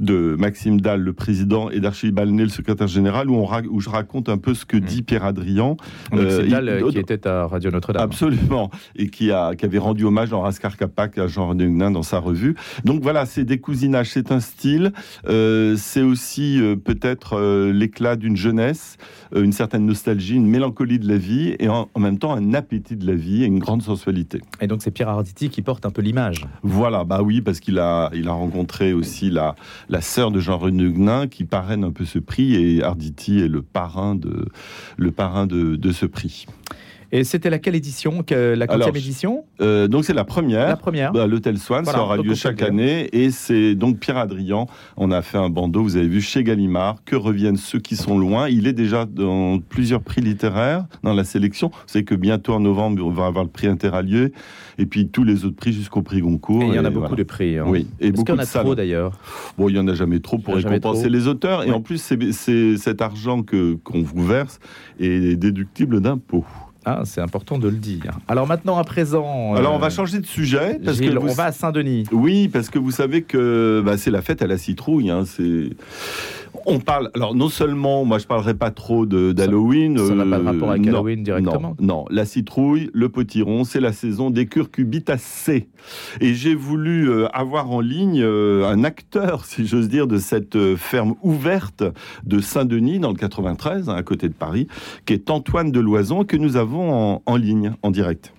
de 0.03 0.37
Maxime 0.39 0.81
Dalle, 0.81 1.01
le 1.01 1.13
président, 1.13 1.71
et 1.71 1.81
d'Archibald 1.81 2.29
Balnet, 2.29 2.43
le 2.43 2.49
secrétaire 2.49 2.89
général, 2.89 3.31
où, 3.31 3.37
on 3.37 3.49
où 3.71 3.81
je 3.81 3.89
raconte 3.89 4.29
un 4.29 4.37
peu 4.37 4.53
ce 4.53 4.67
que 4.67 4.77
dit 4.77 5.01
mm. 5.01 5.05
Pierre 5.05 5.25
Adrian. 5.25 5.77
Maxime 6.13 6.49
Dalle, 6.49 6.69
euh, 6.69 6.91
qui 6.91 6.99
était 6.99 7.27
à 7.27 7.47
Radio 7.47 7.71
Notre-Dame. 7.71 8.03
Absolument, 8.03 8.71
et 8.97 9.09
qui, 9.09 9.31
a, 9.31 9.55
qui 9.55 9.65
avait 9.65 9.79
rendu 9.79 10.05
hommage 10.05 10.31
dans 10.31 10.41
Rascar 10.41 10.77
Capac 10.77 11.17
à 11.19 11.29
Jean 11.29 11.49
René 11.49 11.65
Huguenin 11.65 11.93
dans 11.93 12.03
sa 12.03 12.19
revue. 12.19 12.57
Donc 12.85 13.03
voilà, 13.03 13.27
c'est 13.27 13.45
des 13.45 13.59
cousinages, 13.59 14.11
c'est 14.11 14.33
un 14.33 14.41
style, 14.41 14.93
euh, 15.29 15.77
c'est 15.79 16.03
aussi 16.03 16.61
euh, 16.61 16.75
peut-être 16.77 17.41
l'éclat 17.73 18.17
d'une 18.17 18.37
jeunesse, 18.37 18.97
une 19.35 19.53
certaine 19.53 19.87
nostalgie, 19.87 20.35
une 20.35 20.49
mélancolie 20.49 20.99
de 20.99 21.09
la 21.09 21.17
vie, 21.17 21.55
et 21.59 21.69
en, 21.69 21.89
même 21.97 22.19
temps 22.19 22.35
un 22.35 22.55
appétit 22.55 22.97
de 22.97 23.07
la 23.07 23.15
vie 23.15 23.45
et 23.45 23.47
une 23.47 23.61
grande 23.61 23.83
sensualité. 23.83 24.41
Et 24.61 24.67
donc 24.67 24.83
c'est 24.83 24.91
Pierre 24.91 25.09
Arditi 25.09 25.49
qui 25.49 25.63
porte 25.63 25.87
un 25.87 25.91
peu 25.91 26.03
l'image. 26.03 26.47
Voilà, 26.63 27.05
bah 27.05 27.23
oui, 27.23 27.41
parce 27.41 27.61
qu'il 27.61 27.79
a, 27.79 28.11
il 28.15 28.29
a 28.29 28.33
rencontré 28.33 28.93
aussi 28.93 29.31
la, 29.31 29.55
la 29.93 30.01
sœur 30.01 30.31
de 30.31 30.41
Jean-René 30.41 31.29
qui 31.29 31.45
parraine 31.45 31.85
un 31.85 31.93
peu 31.93 32.07
ce 32.07 32.19
prix 32.19 32.55
et 32.55 32.83
Arditi 32.83 33.41
est 33.41 33.49
le 33.49 33.61
parrain 33.61 34.17
de 34.17 35.93
ce 35.93 36.07
prix. 36.07 36.47
Et 37.15 37.25
c'était 37.25 37.51
laquelle 37.51 37.75
édition 37.75 38.25
La 38.31 38.67
quatrième 38.67 38.97
édition 38.97 39.45
euh, 39.61 39.87
Donc 39.87 40.07
c'est 40.07 40.15
la 40.15 40.25
première. 40.25 40.69
La 40.69 40.77
première. 40.77 41.13
Bah, 41.13 41.27
L'Hôtel 41.27 41.59
Swan, 41.59 41.85
ça 41.85 42.03
aura 42.03 42.17
lieu 42.17 42.35
chaque 42.35 42.63
année. 42.63 43.09
Et 43.13 43.31
c'est 43.31 43.75
donc 43.75 43.99
Pierre 43.99 44.17
Adrian. 44.17 44.67
On 44.97 45.11
a 45.11 45.21
fait 45.21 45.37
un 45.37 45.51
bandeau, 45.51 45.83
vous 45.83 45.97
avez 45.97 46.09
vu, 46.09 46.23
chez 46.23 46.43
Gallimard. 46.43 47.05
Que 47.05 47.15
reviennent 47.15 47.59
ceux 47.59 47.81
qui 47.81 47.97
sont 47.97 48.19
loin? 48.19 48.49
Il 48.49 48.67
est 48.67 48.73
déjà 48.73 49.05
dans 49.05 49.59
plusieurs 49.59 50.01
prix 50.01 50.23
littéraires 50.23 50.87
dans 51.03 51.13
la 51.13 51.25
sélection. 51.25 51.71
C'est 51.87 52.03
que 52.03 52.15
bientôt 52.15 52.55
en 52.55 52.61
novembre, 52.61 53.05
on 53.05 53.11
va 53.11 53.27
avoir 53.27 53.45
le 53.45 53.51
prix 53.51 53.67
Interallier. 53.67 54.33
Et 54.79 54.87
puis 54.87 55.09
tous 55.09 55.25
les 55.25 55.45
autres 55.45 55.57
prix 55.57 55.75
jusqu'au 55.75 56.01
prix 56.01 56.23
Goncourt. 56.23 56.63
Et 56.63 56.69
il 56.69 56.75
y 56.75 56.79
en 56.79 56.85
a 56.87 56.91
beaucoup 56.91 57.15
de 57.15 57.23
prix. 57.25 57.59
Hein. 57.59 57.65
Oui. 57.67 57.89
Et 58.01 58.09
Est-ce 58.09 58.25
qu'il 58.25 58.35
y 58.35 58.39
en 58.39 58.39
a 58.39 58.47
trop 58.47 58.75
d'ailleurs? 58.75 59.13
Bon, 59.59 59.69
il 59.69 59.75
n'y 59.75 59.79
en 59.79 59.89
a 59.89 59.95
jamais 59.95 60.21
trop 60.21 60.39
pour 60.39 60.55
récompenser 60.55 61.11
les 61.11 61.27
auteurs. 61.27 61.65
Et 61.65 61.73
en 61.73 61.83
plus, 61.83 61.99
c'est 62.33 62.77
cet 62.79 63.03
argent 63.03 63.43
qu'on 63.43 64.03
vous 64.03 64.27
verse 64.27 64.61
est 64.99 65.37
déductible 65.37 66.01
d'impôts. 66.01 66.47
Ah, 66.85 67.03
c'est 67.05 67.21
important 67.21 67.59
de 67.59 67.69
le 67.69 67.77
dire. 67.77 68.19
Alors 68.29 68.47
maintenant, 68.47 68.77
à 68.79 68.85
présent. 68.85 69.55
Alors, 69.55 69.75
on 69.75 69.79
va 69.79 69.87
euh, 69.87 69.91
changer 69.91 70.19
de 70.19 70.27
sujet. 70.27 70.81
Parce 70.85 71.01
que 71.01 71.17
on 71.17 71.33
va 71.33 71.45
à 71.45 71.53
Saint-Denis. 71.53 72.05
Oui, 72.13 72.49
parce 72.49 72.71
que 72.71 72.79
vous 72.79 72.91
savez 72.91 73.23
que 73.23 73.83
bah, 73.85 73.97
c'est 73.97 74.11
la 74.11 74.23
fête 74.23 74.43
à 74.43 74.47
la 74.47 74.59
citrouille. 74.59 75.11
Hein, 75.11 75.25
c'est 75.27 75.71
On 76.67 76.79
parle, 76.79 77.11
alors 77.15 77.35
non 77.35 77.49
seulement, 77.49 78.05
moi 78.05 78.19
je 78.19 78.27
parlerai 78.27 78.55
pas 78.55 78.71
trop 78.71 79.07
d'Halloween. 79.07 79.99
Ça 79.99 80.15
n'a 80.15 80.25
pas 80.25 80.39
de 80.39 80.45
rapport 80.45 80.71
avec 80.71 80.87
Halloween 80.87 81.23
directement? 81.23 81.77
Non, 81.81 81.87
non, 81.87 82.05
la 82.11 82.25
citrouille, 82.25 82.91
le 82.95 83.09
potiron, 83.09 83.65
c'est 83.65 83.81
la 83.81 83.93
saison 83.93 84.31
des 84.31 84.47
curcubitacées. 84.47 85.69
Et 86.21 86.35
j'ai 86.35 86.55
voulu 86.55 87.11
avoir 87.33 87.71
en 87.71 87.81
ligne 87.81 88.23
un 88.23 88.85
acteur, 88.85 89.45
si 89.45 89.67
j'ose 89.67 89.89
dire, 89.89 90.07
de 90.07 90.19
cette 90.19 90.77
ferme 90.77 91.15
ouverte 91.23 91.85
de 92.25 92.41
Saint-Denis, 92.41 92.99
dans 92.99 93.11
le 93.11 93.17
93, 93.17 93.89
hein, 93.89 93.95
à 93.95 94.03
côté 94.03 94.29
de 94.29 94.35
Paris, 94.35 94.69
qui 95.07 95.15
est 95.15 95.31
Antoine 95.31 95.73
Deloison, 95.73 96.25
que 96.25 96.37
nous 96.37 96.57
avons 96.57 97.21
en 97.25 97.37
ligne, 97.37 97.73
en 97.83 97.91
direct. 97.91 98.33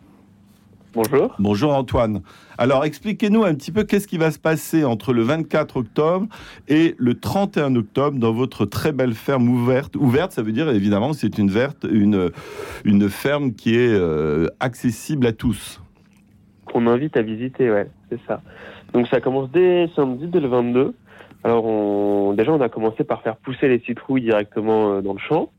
Bonjour. 0.94 1.36
Bonjour 1.40 1.74
Antoine. 1.74 2.22
Alors 2.58 2.86
expliquez-nous 2.86 3.44
un 3.44 3.54
petit 3.56 3.72
peu 3.72 3.84
qu'est-ce 3.84 4.08
qui 4.08 4.18
va 4.18 4.32
se 4.32 4.40
passer 4.40 4.84
entre 4.84 5.14
le 5.14 5.24
24 5.24 5.78
octobre 5.78 6.28
et 6.68 6.96
le 6.98 7.16
31 7.16 7.76
octobre 7.76 8.20
dans 8.20 8.32
votre 8.32 8.66
très 8.66 8.92
belle 8.92 9.14
ferme 9.14 9.50
ouverte. 9.50 9.96
Ouverte, 9.96 10.32
ça 10.32 10.42
veut 10.42 10.52
dire 10.52 10.70
évidemment 10.70 11.14
c'est 11.14 11.38
une, 11.38 11.50
verte, 11.50 11.86
une, 11.90 12.32
une 12.86 13.10
ferme 13.10 13.54
qui 13.54 13.76
est 13.76 13.94
euh, 13.94 14.48
accessible 14.60 15.26
à 15.26 15.34
tous. 15.34 15.82
Qu'on 16.66 16.88
invite 16.88 17.18
à 17.18 17.22
visiter, 17.22 17.72
ouais, 17.72 17.90
c'est 18.10 18.20
ça. 18.28 18.42
Donc 18.94 19.08
ça 19.08 19.20
commence 19.20 19.50
dès 19.52 19.90
samedi, 19.96 20.28
dès 20.28 20.40
le 20.40 20.48
22. 20.48 20.94
Alors 21.44 22.34
déjà 22.36 22.52
on 22.52 22.62
a 22.62 22.70
commencé 22.70 23.04
par 23.04 23.22
faire 23.22 23.36
pousser 23.38 23.68
les 23.68 23.80
citrouilles 23.80 24.22
directement 24.22 24.94
euh, 24.94 25.02
dans 25.02 25.14
le 25.14 25.20
champ. 25.20 25.50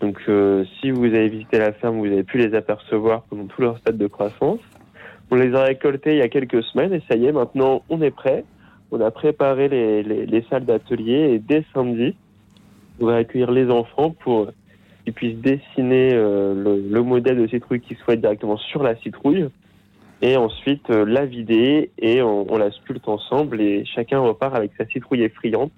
Donc 0.00 0.18
euh, 0.28 0.64
si 0.80 0.90
vous 0.90 1.04
avez 1.04 1.28
visité 1.28 1.58
la 1.58 1.72
ferme, 1.72 1.98
vous 1.98 2.06
avez 2.06 2.24
pu 2.24 2.38
les 2.38 2.54
apercevoir 2.54 3.22
pendant 3.22 3.44
tout 3.44 3.62
leur 3.62 3.78
stade 3.78 3.98
de 3.98 4.06
croissance. 4.06 4.60
On 5.30 5.36
les 5.36 5.54
a 5.54 5.62
récoltés 5.62 6.12
il 6.12 6.18
y 6.18 6.22
a 6.22 6.28
quelques 6.28 6.62
semaines 6.64 6.92
et 6.92 7.02
ça 7.08 7.16
y 7.16 7.26
est, 7.26 7.32
maintenant 7.32 7.82
on 7.88 8.02
est 8.02 8.10
prêt. 8.10 8.44
On 8.90 9.00
a 9.00 9.10
préparé 9.12 9.68
les, 9.68 10.02
les, 10.02 10.44
salles 10.50 10.64
d'atelier 10.64 11.34
et 11.34 11.38
dès 11.38 11.64
samedi, 11.72 12.16
on 13.00 13.06
va 13.06 13.16
accueillir 13.16 13.52
les 13.52 13.70
enfants 13.70 14.10
pour 14.10 14.50
qu'ils 15.04 15.12
puissent 15.12 15.38
dessiner 15.38 16.10
euh, 16.12 16.80
le, 16.90 17.02
modèle 17.02 17.38
de 17.38 17.46
citrouille 17.46 17.80
qu'ils 17.80 17.96
souhaitent 17.98 18.20
directement 18.20 18.56
sur 18.56 18.82
la 18.82 18.96
citrouille 18.96 19.48
et 20.22 20.36
ensuite 20.36 20.90
euh, 20.90 21.04
la 21.04 21.24
vider 21.24 21.92
et 21.98 22.20
on, 22.20 22.52
on, 22.52 22.58
la 22.58 22.72
sculpte 22.72 23.08
ensemble 23.08 23.60
et 23.60 23.84
chacun 23.84 24.18
repart 24.18 24.56
avec 24.56 24.72
sa 24.76 24.84
citrouille 24.86 25.22
effrayante 25.22 25.70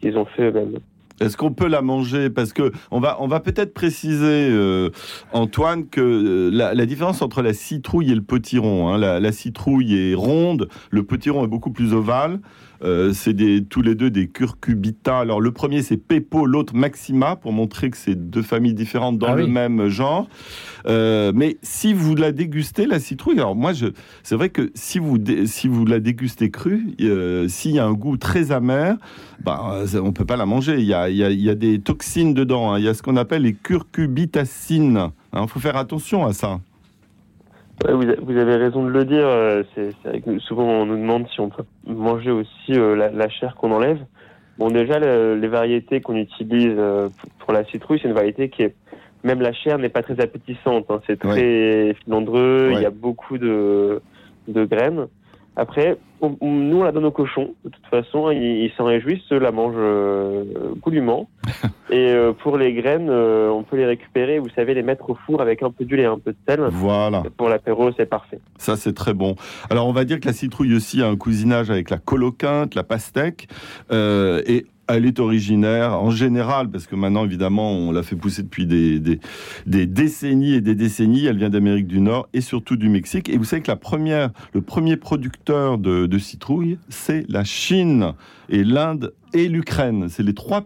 qu'ils 0.00 0.16
ont 0.16 0.24
fait 0.26 0.44
eux-mêmes. 0.44 0.78
Est-ce 1.20 1.36
qu'on 1.36 1.52
peut 1.52 1.68
la 1.68 1.82
manger? 1.82 2.28
Parce 2.30 2.52
que 2.52 2.72
on 2.90 3.00
va, 3.00 3.16
on 3.20 3.26
va 3.26 3.40
peut-être 3.40 3.72
préciser, 3.72 4.48
euh, 4.50 4.90
Antoine, 5.32 5.88
que 5.88 6.00
euh, 6.00 6.50
la, 6.52 6.86
différence 6.86 7.22
entre 7.22 7.42
la 7.42 7.54
citrouille 7.54 8.12
et 8.12 8.14
le 8.14 8.22
potiron, 8.22 8.88
hein, 8.88 8.98
la, 8.98 9.18
la, 9.18 9.32
citrouille 9.32 9.96
est 9.96 10.14
ronde, 10.14 10.68
le 10.90 11.02
potiron 11.04 11.44
est 11.44 11.48
beaucoup 11.48 11.70
plus 11.70 11.94
ovale. 11.94 12.40
Euh, 12.84 13.14
c'est 13.14 13.34
tous 13.70 13.80
les 13.80 13.94
deux 13.94 14.10
des 14.10 14.28
curcubita. 14.28 15.18
Alors 15.18 15.40
le 15.40 15.50
premier 15.50 15.80
c'est 15.80 15.96
Pepo, 15.96 16.44
l'autre 16.44 16.74
Maxima, 16.74 17.34
pour 17.34 17.52
montrer 17.52 17.88
que 17.88 17.96
c'est 17.96 18.14
deux 18.14 18.42
familles 18.42 18.74
différentes 18.74 19.16
dans 19.16 19.32
ah 19.32 19.36
le 19.36 19.46
même 19.46 19.88
genre. 19.88 20.28
Mais 20.86 21.56
si 21.62 21.94
vous 21.94 22.14
la 22.14 22.32
dégustez, 22.32 22.84
la 22.84 23.00
citrouille, 23.00 23.38
alors 23.38 23.56
moi, 23.56 23.72
c'est 24.22 24.34
vrai 24.36 24.50
que 24.50 24.70
si 24.74 24.98
vous, 24.98 25.16
si 25.46 25.68
vous 25.68 25.86
la 25.86 26.00
dégustez 26.00 26.50
crue, 26.50 26.94
s'il 27.48 27.72
y 27.72 27.78
a 27.78 27.86
un 27.86 27.94
goût 27.94 28.18
très 28.18 28.52
amer, 28.52 28.96
bah, 29.42 29.82
on 30.02 30.12
peut 30.12 30.26
pas 30.26 30.36
la 30.36 30.46
manger. 30.46 30.76
Il 30.78 30.84
y 30.84 30.94
a, 30.94 31.05
il 31.08 31.16
y 31.16 31.50
a, 31.50 31.54
des 31.54 31.80
toxines 31.80 32.34
dedans. 32.34 32.72
Hein. 32.72 32.78
Il 32.78 32.84
y 32.84 32.88
a 32.88 32.94
ce 32.94 33.02
qu'on 33.02 33.16
appelle 33.16 33.42
les 33.42 33.54
curcubitacines. 33.54 35.10
Il 35.32 35.38
hein. 35.38 35.46
faut 35.46 35.60
faire 35.60 35.76
attention 35.76 36.24
à 36.26 36.32
ça 36.32 36.60
vous, 37.84 38.36
avez 38.36 38.56
raison 38.56 38.84
de 38.84 38.90
le 38.90 39.04
dire. 39.04 39.26
Euh, 39.26 39.62
c'est 39.74 39.94
vrai 40.04 40.20
que 40.20 40.38
souvent 40.38 40.64
on 40.64 40.86
nous 40.86 40.96
demande 40.96 41.26
si 41.28 41.40
on 41.40 41.48
peut 41.48 41.64
manger 41.86 42.30
aussi 42.30 42.70
euh, 42.70 42.94
la, 42.94 43.28
chair 43.28 43.54
qu'on 43.54 43.72
enlève. 43.72 43.98
Bon, 44.58 44.68
déjà, 44.70 44.98
les 44.98 45.48
variétés 45.48 46.00
qu'on 46.00 46.16
utilise 46.16 46.74
euh, 46.78 47.08
pour 47.40 47.52
la 47.52 47.64
citrouille, 47.64 47.98
c'est 48.00 48.08
une 48.08 48.14
variété 48.14 48.48
qui 48.48 48.62
est 48.62 48.74
même 49.24 49.40
la 49.40 49.52
chair 49.52 49.78
n'est 49.78 49.88
pas 49.88 50.02
très 50.02 50.20
appétissante. 50.20 50.86
Hein. 50.88 51.00
C'est 51.06 51.18
très 51.18 51.94
filandreux. 52.04 52.70
Il 52.72 52.80
y 52.80 52.86
a 52.86 52.90
beaucoup 52.90 53.38
de, 53.38 54.00
de 54.46 54.64
graines. 54.64 55.08
Après, 55.56 55.96
nous, 56.22 56.78
on 56.78 56.82
la 56.82 56.92
donne 56.92 57.04
aux 57.04 57.10
cochons. 57.10 57.54
De 57.64 57.70
toute 57.70 57.86
façon, 57.86 58.30
ils 58.30 58.70
s'en 58.76 58.84
réjouissent, 58.84 59.22
ceux 59.28 59.38
la 59.38 59.52
mangent 59.52 59.74
euh, 59.76 60.44
goulûment. 60.80 61.28
et 61.90 62.10
euh, 62.10 62.32
pour 62.32 62.56
les 62.56 62.72
graines, 62.72 63.08
euh, 63.10 63.48
on 63.50 63.62
peut 63.62 63.76
les 63.76 63.86
récupérer, 63.86 64.38
vous 64.38 64.48
savez, 64.54 64.74
les 64.74 64.82
mettre 64.82 65.10
au 65.10 65.14
four 65.26 65.40
avec 65.40 65.62
un 65.62 65.70
peu 65.70 65.84
d'huile 65.84 66.00
et 66.00 66.04
un 66.04 66.18
peu 66.18 66.32
de 66.32 66.38
sel. 66.48 66.60
Voilà. 66.70 67.22
Pour 67.36 67.48
l'apéro, 67.48 67.90
c'est 67.96 68.06
parfait. 68.06 68.40
Ça, 68.58 68.76
c'est 68.76 68.94
très 68.94 69.14
bon. 69.14 69.36
Alors, 69.70 69.86
on 69.86 69.92
va 69.92 70.04
dire 70.04 70.20
que 70.20 70.26
la 70.26 70.32
citrouille 70.32 70.74
aussi 70.74 71.02
a 71.02 71.08
un 71.08 71.16
cousinage 71.16 71.70
avec 71.70 71.90
la 71.90 71.98
coloquinte, 71.98 72.74
la 72.74 72.84
pastèque. 72.84 73.48
et 73.90 74.66
elle 74.88 75.06
est 75.06 75.18
originaire 75.18 75.94
en 75.94 76.10
général, 76.10 76.70
parce 76.70 76.86
que 76.86 76.94
maintenant, 76.94 77.24
évidemment, 77.24 77.72
on 77.72 77.92
l'a 77.92 78.02
fait 78.02 78.16
pousser 78.16 78.42
depuis 78.42 78.66
des, 78.66 79.00
des, 79.66 79.86
décennies 79.86 80.54
et 80.54 80.60
des 80.60 80.74
décennies. 80.74 81.26
Elle 81.26 81.38
vient 81.38 81.50
d'Amérique 81.50 81.86
du 81.86 82.00
Nord 82.00 82.28
et 82.32 82.40
surtout 82.40 82.76
du 82.76 82.88
Mexique. 82.88 83.28
Et 83.28 83.36
vous 83.36 83.44
savez 83.44 83.62
que 83.62 83.70
la 83.70 83.76
première, 83.76 84.30
le 84.52 84.60
premier 84.60 84.96
producteur 84.96 85.78
de, 85.78 86.05
de 86.06 86.18
citrouilles, 86.18 86.78
c'est 86.88 87.24
la 87.28 87.44
Chine 87.44 88.12
et 88.48 88.64
l'Inde 88.64 89.12
et 89.34 89.48
l'Ukraine. 89.48 90.06
C'est 90.08 90.22
les 90.22 90.34
trois 90.34 90.62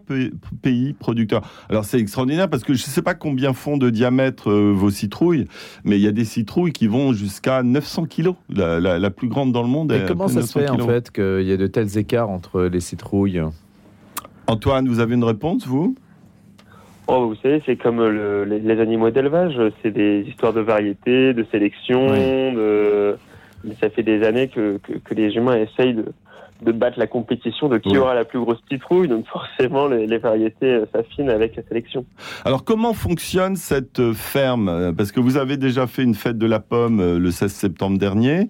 pays 0.61 0.93
producteurs. 0.93 1.41
Alors 1.69 1.85
c'est 1.85 1.99
extraordinaire 1.99 2.49
parce 2.49 2.63
que 2.63 2.73
je 2.73 2.83
ne 2.83 2.89
sais 2.89 3.01
pas 3.01 3.13
combien 3.13 3.53
font 3.53 3.77
de 3.77 3.89
diamètre 3.89 4.49
euh, 4.49 4.71
vos 4.73 4.89
citrouilles, 4.89 5.47
mais 5.83 5.97
il 5.97 6.01
y 6.01 6.07
a 6.07 6.11
des 6.11 6.25
citrouilles 6.25 6.71
qui 6.71 6.87
vont 6.87 7.13
jusqu'à 7.13 7.63
900 7.63 8.05
kilos. 8.05 8.35
La, 8.49 8.79
la, 8.79 9.09
plus 9.09 9.27
grande 9.27 9.51
dans 9.51 9.63
le 9.63 9.67
monde. 9.67 9.91
Et 9.91 10.05
comment 10.07 10.27
ça 10.27 10.41
se 10.41 10.59
fait 10.59 10.69
en 10.69 10.77
fait 10.87 11.11
qu'il 11.11 11.43
y 11.43 11.51
a 11.51 11.57
de 11.57 11.67
tels 11.67 11.97
écarts 11.97 12.29
entre 12.29 12.63
les 12.63 12.79
citrouilles? 12.79 13.41
Antoine, 14.47 14.87
vous 14.87 14.99
avez 14.99 15.15
une 15.15 15.23
réponse, 15.23 15.65
vous? 15.67 15.95
Oh, 17.07 17.27
vous 17.27 17.35
savez, 17.35 17.61
c'est 17.65 17.75
comme 17.75 18.01
les, 18.45 18.79
animaux 18.79 19.09
d'élevage, 19.09 19.59
c'est 19.81 19.91
des 19.91 20.21
histoires 20.27 20.53
de 20.53 20.61
variété, 20.61 21.33
de 21.33 21.45
sélection, 21.51 22.07
de... 22.07 23.17
ça 23.79 23.89
fait 23.89 24.03
des 24.03 24.23
années 24.23 24.47
que, 24.47 24.79
que 25.03 25.13
les 25.13 25.35
humains 25.35 25.57
essayent 25.57 25.93
de, 25.93 26.05
de 26.61 26.71
battre 26.71 26.99
la 26.99 27.07
compétition 27.07 27.69
de 27.69 27.77
qui 27.77 27.97
aura 27.97 28.13
la 28.13 28.25
plus 28.25 28.39
grosse 28.39 28.61
citrouille. 28.71 29.07
Donc 29.07 29.25
forcément, 29.27 29.87
les, 29.87 30.17
variétés 30.17 30.67
euh, 30.67 30.85
s'affinent 30.93 31.29
avec 31.29 31.55
la 31.55 31.63
sélection. 31.63 32.05
Alors 32.45 32.63
comment 32.63 32.93
fonctionne 32.93 33.55
cette 33.55 33.99
euh, 33.99 34.13
ferme? 34.13 34.69
Euh, 34.69 34.91
Parce 34.93 35.11
que 35.11 35.19
vous 35.19 35.37
avez 35.37 35.57
déjà 35.57 35.87
fait 35.87 36.03
une 36.03 36.13
fête 36.13 36.37
de 36.37 36.45
la 36.45 36.59
pomme 36.59 37.17
le 37.17 37.31
16 37.31 37.51
septembre 37.51 37.97
dernier. 37.97 38.47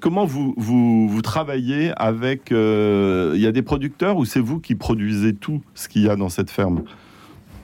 comment 0.00 0.24
vous, 0.24 0.54
vous, 0.56 1.08
vous, 1.08 1.22
travaillez 1.22 1.92
avec... 1.96 2.50
Il 2.50 3.40
y 3.40 3.46
a 3.46 3.52
des 3.52 3.62
producteurs 3.62 4.16
ou 4.16 4.24
c'est 4.24 4.40
vous 4.40 4.60
qui 4.60 4.74
produisez 4.74 5.34
tout 5.34 5.60
ce 5.74 5.88
qu'il 5.88 6.02
y 6.04 6.08
a 6.08 6.16
dans 6.16 6.28
cette 6.28 6.50
ferme? 6.50 6.82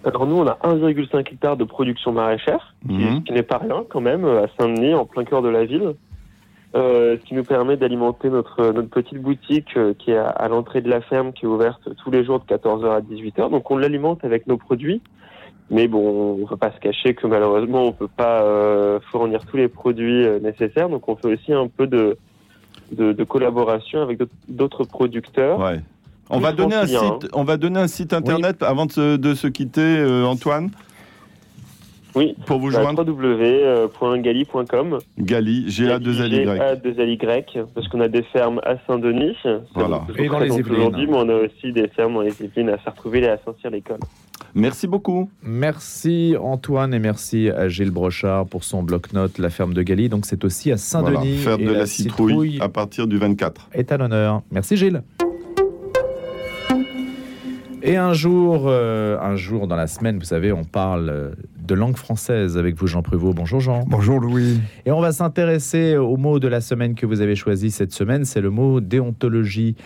Alors 0.05 0.27
nous, 0.27 0.37
on 0.37 0.47
a 0.47 0.59
1,5 0.63 1.21
hectare 1.21 1.57
de 1.57 1.65
production 1.65 2.13
maraîchère, 2.13 2.75
qui, 2.87 2.95
mhm. 2.95 3.25
qui 3.25 3.33
n'est 3.33 3.43
pas 3.43 3.59
rien 3.59 3.85
quand 3.89 4.01
même, 4.01 4.25
à 4.25 4.47
Saint-Denis, 4.59 4.95
en 4.95 5.07
plein 5.07 5.25
cœur 5.25 5.41
de 5.41 5.49
la 5.49 5.65
ville. 5.65 5.95
Euh, 6.75 7.17
ce 7.21 7.25
qui 7.25 7.35
nous 7.35 7.45
permet 7.45 7.77
d'alimenter 7.77 8.29
notre, 8.31 8.73
notre 8.73 8.89
petite 8.89 9.21
boutique 9.21 9.77
euh, 9.77 9.95
qui 9.97 10.11
est 10.11 10.17
à, 10.17 10.49
l'entrée 10.49 10.81
de 10.81 10.91
la 10.91 11.01
ferme, 11.01 11.33
qui 11.33 11.45
est 11.45 11.49
ouverte 11.49 11.89
tous 12.03 12.11
les 12.11 12.25
jours 12.25 12.41
de 12.41 12.53
14h 12.53 12.91
à 12.91 13.01
18h. 13.01 13.49
Donc 13.51 13.71
on 13.71 13.77
l'alimente 13.77 14.25
avec 14.25 14.49
nos 14.49 14.57
produits. 14.57 15.01
Mais 15.71 15.87
bon, 15.87 16.35
on 16.35 16.39
ne 16.39 16.47
peut 16.47 16.57
pas 16.57 16.73
se 16.73 16.81
cacher 16.81 17.15
que 17.15 17.29
malheureusement, 17.29 17.85
on 17.85 17.87
ne 17.87 17.93
peut 17.93 18.09
pas 18.09 18.43
euh, 18.43 18.99
fournir 19.13 19.47
tous 19.47 19.57
les 19.57 19.69
produits 19.69 20.27
nécessaires. 20.43 20.89
Donc 20.89 21.09
on 21.09 21.15
fait 21.15 21.33
aussi 21.33 21.53
un 21.53 21.69
peu 21.69 21.87
de, 21.87 22.19
de, 22.91 23.13
de 23.13 23.25
collaboration 23.25 24.03
avec 24.03 24.19
d'autres 24.49 24.83
producteurs. 24.85 25.61
Ouais. 25.61 25.81
On 26.29 26.41
va, 26.41 26.53
donner 26.53 26.75
un 26.75 26.87
site, 26.87 26.99
hein. 26.99 27.19
on 27.35 27.45
va 27.45 27.57
donner 27.57 27.81
un 27.81 27.87
site 27.87 28.13
internet 28.15 28.63
avant 28.63 28.87
de 28.87 28.93
se, 28.93 29.17
de 29.17 29.35
se 29.35 29.47
quitter, 29.47 30.05
Antoine. 30.25 30.71
Oui. 32.15 32.37
Pour 32.47 32.61
vous 32.61 32.71
joindre 32.71 33.03
www.gali.com. 33.05 34.99
Gali, 35.19 35.69
G-A-2-L-Y. 35.71 36.45
G-A-2-L-Y, 36.45 37.65
parce 37.75 37.89
qu'on 37.89 38.01
a 38.01 38.09
des 38.09 38.23
fermes 38.25 38.61
à 38.65 38.77
Saint-Denis. 38.87 39.37
Voilà. 39.75 40.07
Et 40.17 40.29
dans 40.29 40.39
les 40.39 40.57
Yvelines. 40.57 40.77
Aujourd'hui, 40.77 41.07
mais 41.07 41.17
on 41.17 41.29
a 41.29 41.35
aussi 41.35 41.73
des 41.73 41.89
fermes 41.89 42.15
dans 42.15 42.23
les 42.23 42.41
Yvelines 42.41 42.71
à 42.71 42.77
retrouver 42.91 43.23
et 43.23 43.29
à 43.29 43.39
Saint-Cyr-l'École. 43.45 43.99
Merci 44.55 44.87
beaucoup. 44.87 45.29
Merci 45.43 46.37
Antoine 46.41 46.95
et 46.95 47.01
merci 47.01 47.51
à 47.51 47.69
Gilles 47.69 47.91
Brochard 47.91 48.47
pour 48.47 48.63
son 48.63 48.85
bloc-notes 48.85 49.39
La 49.39 49.51
ferme 49.51 49.75
de 49.75 49.83
Gali. 49.83 50.09
Donc 50.09 50.27
c'est 50.27 50.45
aussi 50.45 50.71
à 50.71 50.77
Saint-Denis. 50.77 51.39
Voilà, 51.39 51.59
faire 51.59 51.59
de 51.59 51.73
la, 51.73 51.87
citrouille, 51.87 52.59
à 52.61 52.69
partir 52.69 53.09
du 53.09 53.19
24. 53.19 53.71
Est 53.73 53.91
à 53.91 53.97
l'honneur. 53.97 54.43
Merci 54.53 54.77
Gilles. 54.77 55.03
Et 57.83 57.97
un 57.97 58.15
jour, 58.15 58.65
euh, 58.67 59.19
un 59.21 59.37
jour 59.37 59.67
dans 59.67 59.77
la 59.77 59.87
semaine, 59.89 60.19
vous 60.19 60.25
savez, 60.25 60.53
on 60.53 60.65
parle 60.65 61.11
euh, 61.11 61.31
de 61.65 61.75
langue 61.75 61.97
française 61.97 62.59
avec 62.59 62.77
vous, 62.77 62.87
Jean 62.87 63.03
Prévost. 63.03 63.35
Bonjour 63.35 63.61
Jean. 63.61 63.85
Bonjour 63.87 64.21
Louis. 64.21 64.61
Et 64.85 64.93
on 64.93 65.01
va 65.01 65.13
s'intéresser 65.13 65.97
au 65.97 66.17
mot 66.17 66.39
de 66.39 66.49
la 66.49 66.61
semaine 66.61 66.95
que 66.95 67.07
vous 67.07 67.21
avez 67.21 67.37
choisi 67.37 67.71
cette 67.71 67.93
semaine, 67.93 68.25
c'est 68.25 68.41
le 68.41 68.51
mot 68.51 68.81
déontologie. 68.81 69.77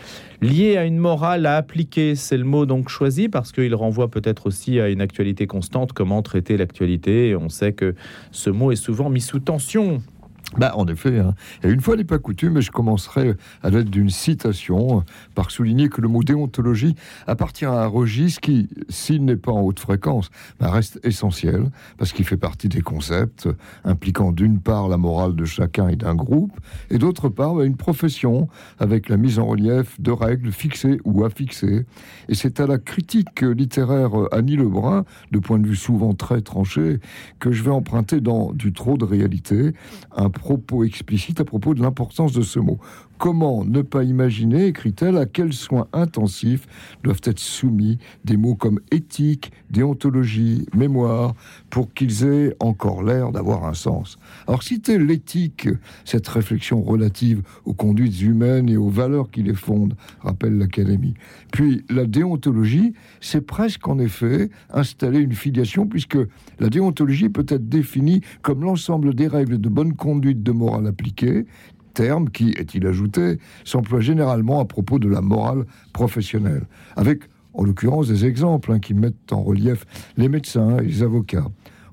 Lié 0.41 0.77
à 0.77 0.85
une 0.85 0.99
morale 0.99 1.47
à 1.47 1.57
appliquer, 1.57 2.15
c'est 2.15 2.37
le 2.37 2.45
mot 2.45 2.67
donc 2.67 2.89
choisi 2.89 3.29
parce 3.29 3.53
qu'il 3.53 3.75
renvoie 3.75 4.11
peut-être 4.11 4.47
aussi 4.47 4.81
à 4.81 4.89
une 4.89 5.01
actualité 5.01 5.47
constante, 5.47 5.93
comment 5.93 6.23
traiter 6.23 6.57
l'actualité. 6.57 7.37
on 7.37 7.49
sait 7.49 7.73
que 7.73 7.95
ce 8.33 8.51
mot 8.51 8.73
est 8.73 8.77
souvent 8.77 9.11
mis 9.11 9.21
sous 9.21 9.39
tension 9.39 10.03
Bah, 10.57 10.73
en 10.77 10.87
effet, 10.87 11.19
hein. 11.19 11.35
et 11.63 11.69
une 11.69 11.83
fois 11.83 11.95
n'est 11.97 12.05
pas 12.05 12.19
coutume, 12.19 12.61
je 12.61 12.71
commencerai 12.71 13.35
à 13.63 13.69
l'aide 13.69 13.91
d'une 13.91 14.09
citation 14.09 15.05
par 15.35 15.51
souligner 15.51 15.91
que 15.91 16.01
le 16.01 16.09
mot 16.09 16.23
déontologie 16.23 16.95
appartient 17.27 17.67
à 17.67 17.83
un 17.83 17.87
registre 17.87 18.41
qui, 18.41 18.67
s'il 18.89 19.27
n'est 19.27 19.37
pas 19.37 19.53
en 19.53 19.61
haute 19.61 19.79
fréquence, 19.79 20.31
bah, 20.59 20.71
reste 20.71 21.01
essentiel 21.03 21.71
parce 21.99 22.13
qu'il 22.13 22.25
fait 22.25 22.39
partie 22.39 22.69
des 22.71 22.81
concepts 22.81 23.47
impliquant 23.85 24.33
d'une 24.33 24.59
part 24.59 24.89
la 24.89 24.97
morale 24.97 25.37
de 25.37 25.45
chacun 25.45 25.89
et 25.89 25.97
d'un 25.97 26.15
groupe, 26.15 26.59
et 26.91 26.97
d'autre 26.97 27.29
part 27.29 27.55
bah, 27.55 27.65
une 27.65 27.77
profession 27.77 28.49
avec 28.79 29.11
la 29.11 29.19
mise 29.19 29.39
en 29.39 29.47
relief 29.47 30.01
de 30.01 30.13
règles 30.13 30.51
fixées 30.51 30.99
ou 31.05 31.25
affixées. 31.25 31.85
Et 32.31 32.35
c'est 32.35 32.59
à 32.61 32.67
la 32.67 32.79
critique 32.79 33.43
littéraire 33.43 34.13
Annie 34.33 34.57
Lebrun, 34.57 35.05
de 35.31 35.39
point 35.39 35.59
de 35.59 35.67
vue 35.67 35.77
souvent 35.77 36.15
très 36.15 36.41
tranché, 36.41 37.01
que 37.39 37.53
je 37.53 37.63
vais 37.63 37.71
emprunter 37.71 38.23
dans 38.23 38.53
Du 38.53 38.73
trop 38.73 38.97
de 38.97 39.05
réalité, 39.05 39.75
un 40.17 40.31
propos 40.39 40.85
explicite 40.85 41.41
à 41.41 41.45
propos 41.45 41.75
de 41.75 41.83
l'importance 41.83 42.33
de 42.33 42.43
ce 42.43 42.59
mot. 42.59 42.79
Comment 43.19 43.65
ne 43.65 43.83
pas 43.83 44.05
imaginer, 44.05 44.67
écrit-elle, 44.67 45.17
à 45.17 45.27
quels 45.27 45.53
soins 45.53 45.89
intensifs 45.93 46.67
doivent 47.03 47.21
être 47.25 47.41
soumis 47.41 47.99
des 48.25 48.37
mots 48.37 48.55
comme 48.55 48.79
éthique, 48.93 49.51
déontologie, 49.71 50.67
mémoire, 50.73 51.35
pour 51.69 51.93
qu'ils 51.93 52.25
aient 52.25 52.55
encore 52.61 53.03
l'air 53.03 53.33
d'avoir 53.33 53.65
un 53.65 53.75
sens. 53.75 54.19
Alors 54.47 54.63
citer 54.63 54.99
l'éthique, 54.99 55.69
cette 56.05 56.29
réflexion 56.29 56.81
relative 56.81 57.43
aux 57.65 57.75
conduites 57.75 58.21
humaines 58.23 58.69
et 58.69 58.77
aux 58.77 58.89
valeurs 58.89 59.33
qui 59.33 59.43
les 59.43 59.55
fondent, 59.55 59.97
rappelle 60.21 60.57
l'Académie. 60.57 61.15
Puis 61.53 61.85
la 61.91 62.07
déontologie, 62.07 62.95
c'est 63.21 63.41
presque 63.41 63.89
en 63.89 63.99
effet 63.99 64.49
installer 64.73 65.19
une 65.19 65.33
filiation, 65.33 65.89
puisque 65.89 66.19
la 66.61 66.69
déontologie 66.69 67.31
peut 67.31 67.47
être 67.49 67.69
définie 67.69 68.21
comme 68.43 68.63
l'ensemble 68.63 69.13
des 69.15 69.27
règles 69.27 69.61
de 69.61 69.69
bonne 69.69 69.95
conduite 69.95 70.45
de 70.45 70.53
morale 70.53 70.87
appliquée, 70.87 71.47
terme 71.99 72.31
qui, 72.31 72.51
est-il 72.51 72.87
ajouté, 72.87 73.39
s'emploie 73.65 73.99
généralement 73.99 74.61
à 74.61 74.65
propos 74.65 75.01
de 75.01 75.09
la 75.09 75.21
morale 75.21 75.65
professionnelle, 75.93 76.65
avec 76.95 77.23
en 77.55 77.65
l'occurrence 77.65 78.07
des 78.07 78.25
exemples 78.25 78.71
hein, 78.71 78.79
qui 78.79 78.95
mettent 78.95 79.33
en 79.33 79.43
relief 79.43 79.85
les 80.17 80.29
médecins 80.29 80.79
et 80.79 80.85
les 80.85 81.03
avocats. 81.03 81.49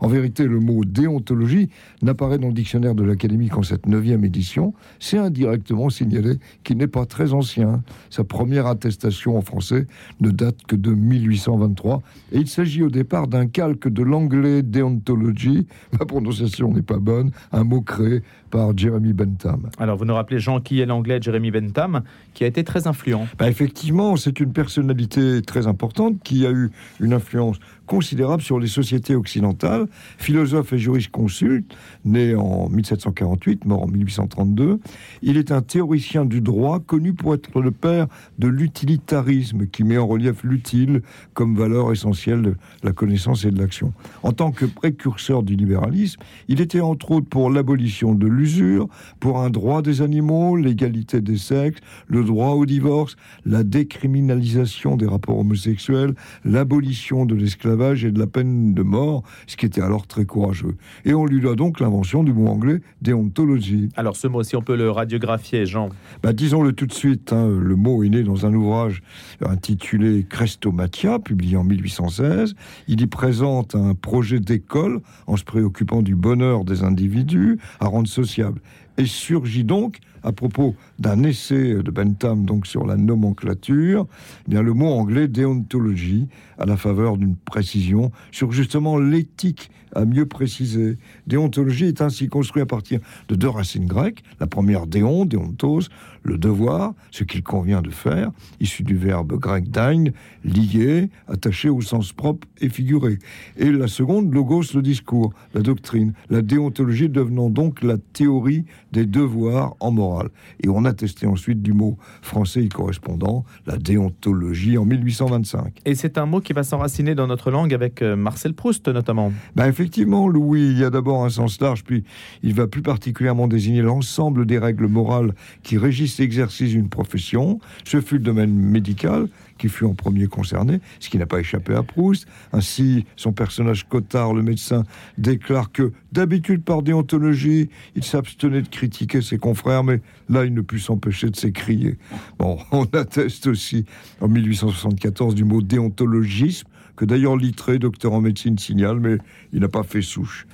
En 0.05 0.07
vérité, 0.07 0.45
le 0.45 0.59
mot 0.59 0.85
déontologie 0.85 1.69
n'apparaît 2.03 2.37
dans 2.37 2.49
le 2.49 2.53
dictionnaire 2.53 2.93
de 2.93 3.03
l'Académie 3.03 3.49
qu'en 3.49 3.63
cette 3.63 3.87
neuvième 3.87 4.23
édition. 4.23 4.75
C'est 4.99 5.17
indirectement 5.17 5.89
signalé 5.89 6.35
qu'il 6.63 6.77
n'est 6.77 6.85
pas 6.85 7.07
très 7.07 7.33
ancien. 7.33 7.81
Sa 8.11 8.23
première 8.23 8.67
attestation 8.67 9.35
en 9.35 9.41
français 9.41 9.87
ne 10.19 10.29
date 10.29 10.57
que 10.67 10.75
de 10.75 10.91
1823. 10.93 12.03
Et 12.33 12.37
il 12.37 12.47
s'agit 12.47 12.83
au 12.83 12.91
départ 12.91 13.27
d'un 13.27 13.47
calque 13.47 13.87
de 13.87 14.03
l'anglais 14.03 14.61
déontologie. 14.61 15.65
Ma 15.99 16.05
prononciation 16.05 16.71
n'est 16.71 16.83
pas 16.83 16.99
bonne. 16.99 17.31
Un 17.51 17.63
mot 17.63 17.81
créé 17.81 18.21
par 18.51 18.77
Jeremy 18.77 19.11
Bentham. 19.11 19.71
Alors, 19.79 19.97
vous 19.97 20.05
nous 20.05 20.13
rappelez, 20.13 20.37
Jean, 20.37 20.61
qui 20.61 20.81
est 20.81 20.85
l'anglais 20.85 21.17
Jeremy 21.19 21.49
Bentham, 21.49 22.03
qui 22.35 22.43
a 22.43 22.47
été 22.47 22.63
très 22.63 22.85
influent. 22.85 23.27
Bah, 23.39 23.49
effectivement, 23.49 24.17
c'est 24.17 24.39
une 24.39 24.53
personnalité 24.53 25.41
très 25.41 25.65
importante 25.65 26.21
qui 26.23 26.45
a 26.45 26.51
eu 26.51 26.69
une 26.99 27.13
influence 27.13 27.57
considérable 27.85 28.41
sur 28.41 28.59
les 28.59 28.67
sociétés 28.67 29.15
occidentales. 29.15 29.87
Philosophe 30.17 30.73
et 30.73 30.77
jurisconsulte, 30.77 31.75
né 32.03 32.35
en 32.35 32.69
1748, 32.69 33.65
mort 33.65 33.83
en 33.83 33.87
1832, 33.87 34.79
il 35.21 35.37
est 35.37 35.51
un 35.51 35.61
théoricien 35.61 36.25
du 36.25 36.41
droit 36.41 36.79
connu 36.79 37.13
pour 37.13 37.33
être 37.33 37.61
le 37.61 37.71
père 37.71 38.07
de 38.39 38.47
l'utilitarisme 38.47 39.67
qui 39.67 39.83
met 39.83 39.97
en 39.97 40.07
relief 40.07 40.43
l'utile 40.43 41.01
comme 41.33 41.55
valeur 41.55 41.91
essentielle 41.91 42.41
de 42.41 42.55
la 42.83 42.91
connaissance 42.91 43.45
et 43.45 43.51
de 43.51 43.59
l'action. 43.59 43.93
En 44.23 44.31
tant 44.31 44.51
que 44.51 44.65
précurseur 44.65 45.43
du 45.43 45.55
libéralisme, 45.55 46.21
il 46.47 46.61
était 46.61 46.81
entre 46.81 47.11
autres 47.11 47.27
pour 47.27 47.49
l'abolition 47.49 48.13
de 48.13 48.27
l'usure, 48.27 48.87
pour 49.19 49.39
un 49.39 49.49
droit 49.49 49.81
des 49.81 50.01
animaux, 50.01 50.55
l'égalité 50.55 51.21
des 51.21 51.37
sexes, 51.37 51.81
le 52.07 52.23
droit 52.23 52.51
au 52.51 52.65
divorce, 52.65 53.15
la 53.45 53.63
décriminalisation 53.63 54.95
des 54.95 55.05
rapports 55.05 55.39
homosexuels, 55.39 56.15
l'abolition 56.43 57.25
de 57.25 57.35
l'esclavage 57.35 57.74
et 57.75 58.11
de 58.11 58.19
la 58.19 58.27
peine 58.27 58.73
de 58.73 58.83
mort, 58.83 59.23
ce 59.47 59.57
qui 59.57 59.65
était 59.65 59.81
alors 59.81 60.07
très 60.07 60.25
courageux. 60.25 60.75
Et 61.03 61.13
on 61.13 61.25
lui 61.25 61.41
doit 61.41 61.55
donc 61.55 61.79
l'invention 61.79 62.23
du 62.23 62.33
mot 62.33 62.47
anglais 62.47 62.81
déontologie. 63.01 63.89
Alors 63.95 64.15
ce 64.15 64.27
mot, 64.27 64.43
si 64.43 64.55
on 64.55 64.61
peut 64.61 64.75
le 64.75 64.89
radiographier, 64.89 65.65
Jean? 65.65 65.89
Bah, 66.23 66.33
Disons-le 66.33 66.73
tout 66.73 66.85
de 66.85 66.93
suite, 66.93 67.33
hein, 67.33 67.47
le 67.47 67.75
mot 67.75 68.03
est 68.03 68.09
né 68.09 68.23
dans 68.23 68.45
un 68.45 68.53
ouvrage 68.53 69.01
intitulé 69.45 70.25
Crestomatia, 70.29 71.19
publié 71.19 71.57
en 71.57 71.63
1816. 71.63 72.55
Il 72.87 73.01
y 73.01 73.07
présente 73.07 73.75
un 73.75 73.93
projet 73.93 74.39
d'école 74.39 75.01
en 75.27 75.37
se 75.37 75.43
préoccupant 75.43 76.01
du 76.01 76.15
bonheur 76.15 76.63
des 76.63 76.83
individus 76.83 77.59
à 77.79 77.87
rendre 77.87 78.07
sociable. 78.07 78.61
Et 78.97 79.05
surgit 79.05 79.65
donc 79.65 79.99
à 80.25 80.31
propos 80.31 80.75
d'un 80.99 81.23
essai 81.23 81.75
de 81.75 81.91
Bentham 81.91 82.45
donc 82.45 82.65
sur 82.67 82.85
la 82.85 82.97
nomenclature, 82.97 84.07
eh 84.47 84.49
bien 84.49 84.61
le 84.63 84.73
mot 84.73 84.87
anglais 84.87 85.27
déontologie 85.27 86.27
à 86.57 86.65
la 86.65 86.77
faveur 86.77 87.17
d'une 87.17 87.35
précision 87.35 88.11
sur 88.31 88.51
justement 88.51 88.97
l'éthique 88.97 89.69
à 89.93 90.03
mieux 90.03 90.25
préciser. 90.25 90.97
Déontologie 91.27 91.85
est 91.85 92.01
ainsi 92.01 92.27
construit 92.27 92.61
à 92.61 92.65
partir 92.65 92.99
de 93.29 93.35
deux 93.35 93.49
racines 93.49 93.85
grecques. 93.85 94.23
La 94.39 94.47
première 94.47 94.87
déon, 94.87 95.25
déontos, 95.25 95.89
le 96.23 96.37
devoir, 96.37 96.93
ce 97.11 97.23
qu'il 97.23 97.43
convient 97.43 97.81
de 97.81 97.91
faire, 97.91 98.31
issu 98.59 98.83
du 98.83 98.95
verbe 98.95 99.39
grec 99.39 99.69
dain, 99.69 100.05
lié, 100.43 101.09
attaché 101.27 101.69
au 101.69 101.81
sens 101.81 102.13
propre 102.13 102.47
et 102.61 102.69
figuré. 102.69 103.19
Et 103.57 103.71
la 103.71 103.87
seconde, 103.87 104.33
logos, 104.33 104.73
le 104.73 104.81
discours, 104.81 105.33
la 105.53 105.61
doctrine, 105.61 106.13
la 106.29 106.41
déontologie 106.41 107.09
devenant 107.09 107.49
donc 107.49 107.83
la 107.83 107.97
théorie 107.97 108.65
des 108.91 109.05
devoirs 109.05 109.75
en 109.79 109.91
morale. 109.91 110.29
Et 110.63 110.69
on 110.69 110.85
a 110.85 110.93
testé 110.93 111.27
ensuite 111.27 111.61
du 111.61 111.73
mot 111.73 111.97
français 112.21 112.63
y 112.63 112.69
correspondant, 112.69 113.45
la 113.65 113.77
déontologie 113.77 114.77
en 114.77 114.85
1825. 114.85 115.81
Et 115.85 115.95
c'est 115.95 116.17
un 116.17 116.25
mot 116.25 116.41
qui 116.41 116.53
va 116.53 116.63
s'enraciner 116.63 117.15
dans 117.15 117.27
notre 117.27 117.51
langue 117.51 117.73
avec 117.73 118.01
euh, 118.01 118.15
Marcel 118.15 118.53
Proust 118.53 118.87
notamment. 118.87 119.31
Ben 119.55 119.67
effectivement, 119.67 120.27
Louis, 120.27 120.71
il 120.71 120.79
y 120.79 120.83
a 120.83 120.89
d'abord 120.89 121.14
un 121.23 121.29
sens 121.29 121.61
large, 121.61 121.83
puis 121.83 122.03
il 122.43 122.53
va 122.53 122.67
plus 122.67 122.81
particulièrement 122.81 123.47
désigner 123.47 123.81
l'ensemble 123.81 124.45
des 124.45 124.57
règles 124.57 124.87
morales 124.87 125.33
qui 125.63 125.77
régissent 125.77 126.19
exercice 126.19 126.71
d'une 126.71 126.89
profession. 126.89 127.59
Ce 127.85 128.01
fut 128.01 128.15
le 128.15 128.23
domaine 128.23 128.53
médical 128.53 129.27
qui 129.57 129.69
fut 129.69 129.85
en 129.85 129.93
premier 129.93 130.27
concerné, 130.27 130.79
ce 130.99 131.09
qui 131.09 131.17
n'a 131.17 131.25
pas 131.25 131.39
échappé 131.39 131.73
à 131.73 131.83
Proust. 131.83 132.27
Ainsi, 132.51 133.05
son 133.15 133.31
personnage 133.31 133.87
Cotard, 133.87 134.33
le 134.33 134.41
médecin, 134.41 134.83
déclare 135.17 135.71
que 135.71 135.93
d'habitude, 136.11 136.63
par 136.63 136.81
déontologie, 136.81 137.69
il 137.95 138.03
s'abstenait 138.03 138.61
de 138.61 138.67
critiquer 138.67 139.21
ses 139.21 139.37
confrères, 139.37 139.83
mais 139.83 140.01
là, 140.29 140.45
il 140.45 140.53
ne 140.53 140.61
put 140.61 140.79
s'empêcher 140.79 141.29
de 141.29 141.35
s'écrier. 141.35 141.97
Bon, 142.39 142.57
on 142.71 142.85
atteste 142.85 143.47
aussi 143.47 143.85
en 144.21 144.27
1874 144.27 145.35
du 145.35 145.43
mot 145.43 145.61
déontologisme, 145.61 146.67
que 146.95 147.05
d'ailleurs 147.05 147.35
Littré, 147.35 147.79
docteur 147.79 148.13
en 148.13 148.21
médecine, 148.21 148.57
signale, 148.57 148.99
mais 148.99 149.17
il 149.53 149.59
n'a 149.59 149.67
pas 149.67 149.83
fait 149.83 150.01
souche. 150.01 150.47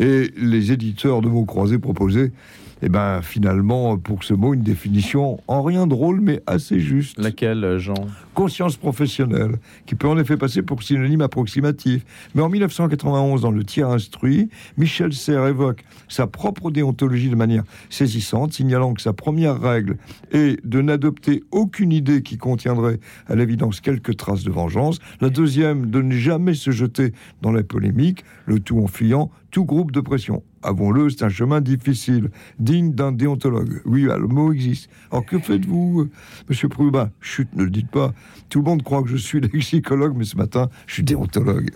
Et 0.00 0.32
les 0.36 0.72
éditeurs 0.72 1.20
de 1.20 1.28
mots 1.28 1.44
croisés 1.44 1.78
proposaient 1.78 2.32
eh 2.82 2.88
ben 2.88 3.20
finalement, 3.22 3.98
pour 3.98 4.24
ce 4.24 4.34
mot, 4.34 4.54
une 4.54 4.62
définition 4.62 5.40
en 5.48 5.62
rien 5.62 5.86
drôle, 5.86 6.20
mais 6.20 6.42
assez 6.46 6.80
juste. 6.80 7.18
Laquelle, 7.18 7.78
Jean? 7.78 7.94
Conscience 8.34 8.76
professionnelle, 8.76 9.58
qui 9.86 9.94
peut 9.94 10.08
en 10.08 10.18
effet 10.18 10.36
passer 10.36 10.62
pour 10.62 10.82
synonyme 10.82 11.20
approximatif. 11.20 12.04
Mais 12.34 12.42
en 12.42 12.48
1991, 12.48 13.42
dans 13.42 13.50
le 13.50 13.64
tiers 13.64 13.88
instruit, 13.88 14.48
Michel 14.78 15.12
Serres 15.12 15.46
évoque 15.46 15.84
sa 16.08 16.26
propre 16.26 16.70
déontologie 16.70 17.28
de 17.28 17.36
manière 17.36 17.64
saisissante, 17.90 18.52
signalant 18.52 18.94
que 18.94 19.02
sa 19.02 19.12
première 19.12 19.60
règle 19.60 19.96
est 20.32 20.64
de 20.66 20.80
n'adopter 20.80 21.42
aucune 21.50 21.92
idée 21.92 22.22
qui 22.22 22.38
contiendrait 22.38 23.00
à 23.26 23.34
l'évidence 23.34 23.80
quelques 23.80 24.16
traces 24.16 24.44
de 24.44 24.50
vengeance. 24.50 24.98
La 25.20 25.28
deuxième, 25.28 25.90
de 25.90 26.00
ne 26.00 26.14
jamais 26.14 26.54
se 26.54 26.70
jeter 26.70 27.12
dans 27.42 27.52
la 27.52 27.62
polémique, 27.62 28.24
le 28.46 28.60
tout 28.60 28.78
en 28.78 28.86
fuyant 28.86 29.30
tout 29.50 29.64
groupe 29.64 29.92
de 29.92 30.00
pression. 30.00 30.42
Avons-le, 30.62 31.08
c'est 31.08 31.22
un 31.22 31.30
chemin 31.30 31.60
difficile, 31.62 32.30
digne 32.58 32.92
d'un 32.92 33.12
déontologue. 33.12 33.80
Oui, 33.86 34.06
bah, 34.06 34.18
le 34.18 34.26
mot 34.26 34.52
existe. 34.52 34.90
Alors 35.10 35.24
que 35.24 35.38
faites-vous, 35.38 36.02
euh, 36.02 36.10
monsieur 36.50 36.68
Pruba? 36.68 37.10
Chut, 37.20 37.48
ne 37.54 37.64
le 37.64 37.70
dites 37.70 37.90
pas. 37.90 38.12
Tout 38.50 38.58
le 38.58 38.64
monde 38.66 38.82
croit 38.82 39.02
que 39.02 39.08
je 39.08 39.16
suis 39.16 39.40
lexicologue, 39.52 40.14
mais 40.16 40.24
ce 40.24 40.36
matin, 40.36 40.68
je 40.86 40.94
suis 40.94 41.02
déontologue. 41.02 41.70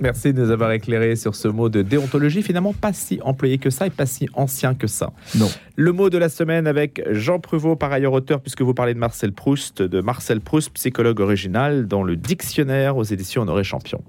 Merci 0.00 0.32
de 0.32 0.42
nous 0.42 0.50
avoir 0.50 0.72
éclairé 0.72 1.14
sur 1.14 1.34
ce 1.34 1.46
mot 1.46 1.68
de 1.68 1.82
déontologie, 1.82 2.42
finalement 2.42 2.72
pas 2.72 2.94
si 2.94 3.20
employé 3.22 3.58
que 3.58 3.68
ça 3.68 3.86
et 3.86 3.90
pas 3.90 4.06
si 4.06 4.28
ancien 4.32 4.74
que 4.74 4.86
ça. 4.86 5.12
Non. 5.38 5.50
Le 5.76 5.92
mot 5.92 6.08
de 6.08 6.16
la 6.16 6.30
semaine 6.30 6.66
avec 6.66 7.02
Jean 7.10 7.38
Pruvot, 7.38 7.76
par 7.76 7.92
ailleurs 7.92 8.14
auteur, 8.14 8.40
puisque 8.40 8.62
vous 8.62 8.72
parlez 8.72 8.94
de 8.94 8.98
Marcel 8.98 9.32
Proust, 9.32 9.82
de 9.82 10.00
Marcel 10.00 10.40
Proust, 10.40 10.70
psychologue 10.72 11.20
original, 11.20 11.86
dans 11.86 12.02
le 12.02 12.16
dictionnaire 12.16 12.96
aux 12.96 13.04
éditions 13.04 13.42
Honoré 13.42 13.62
Champion. 13.62 14.02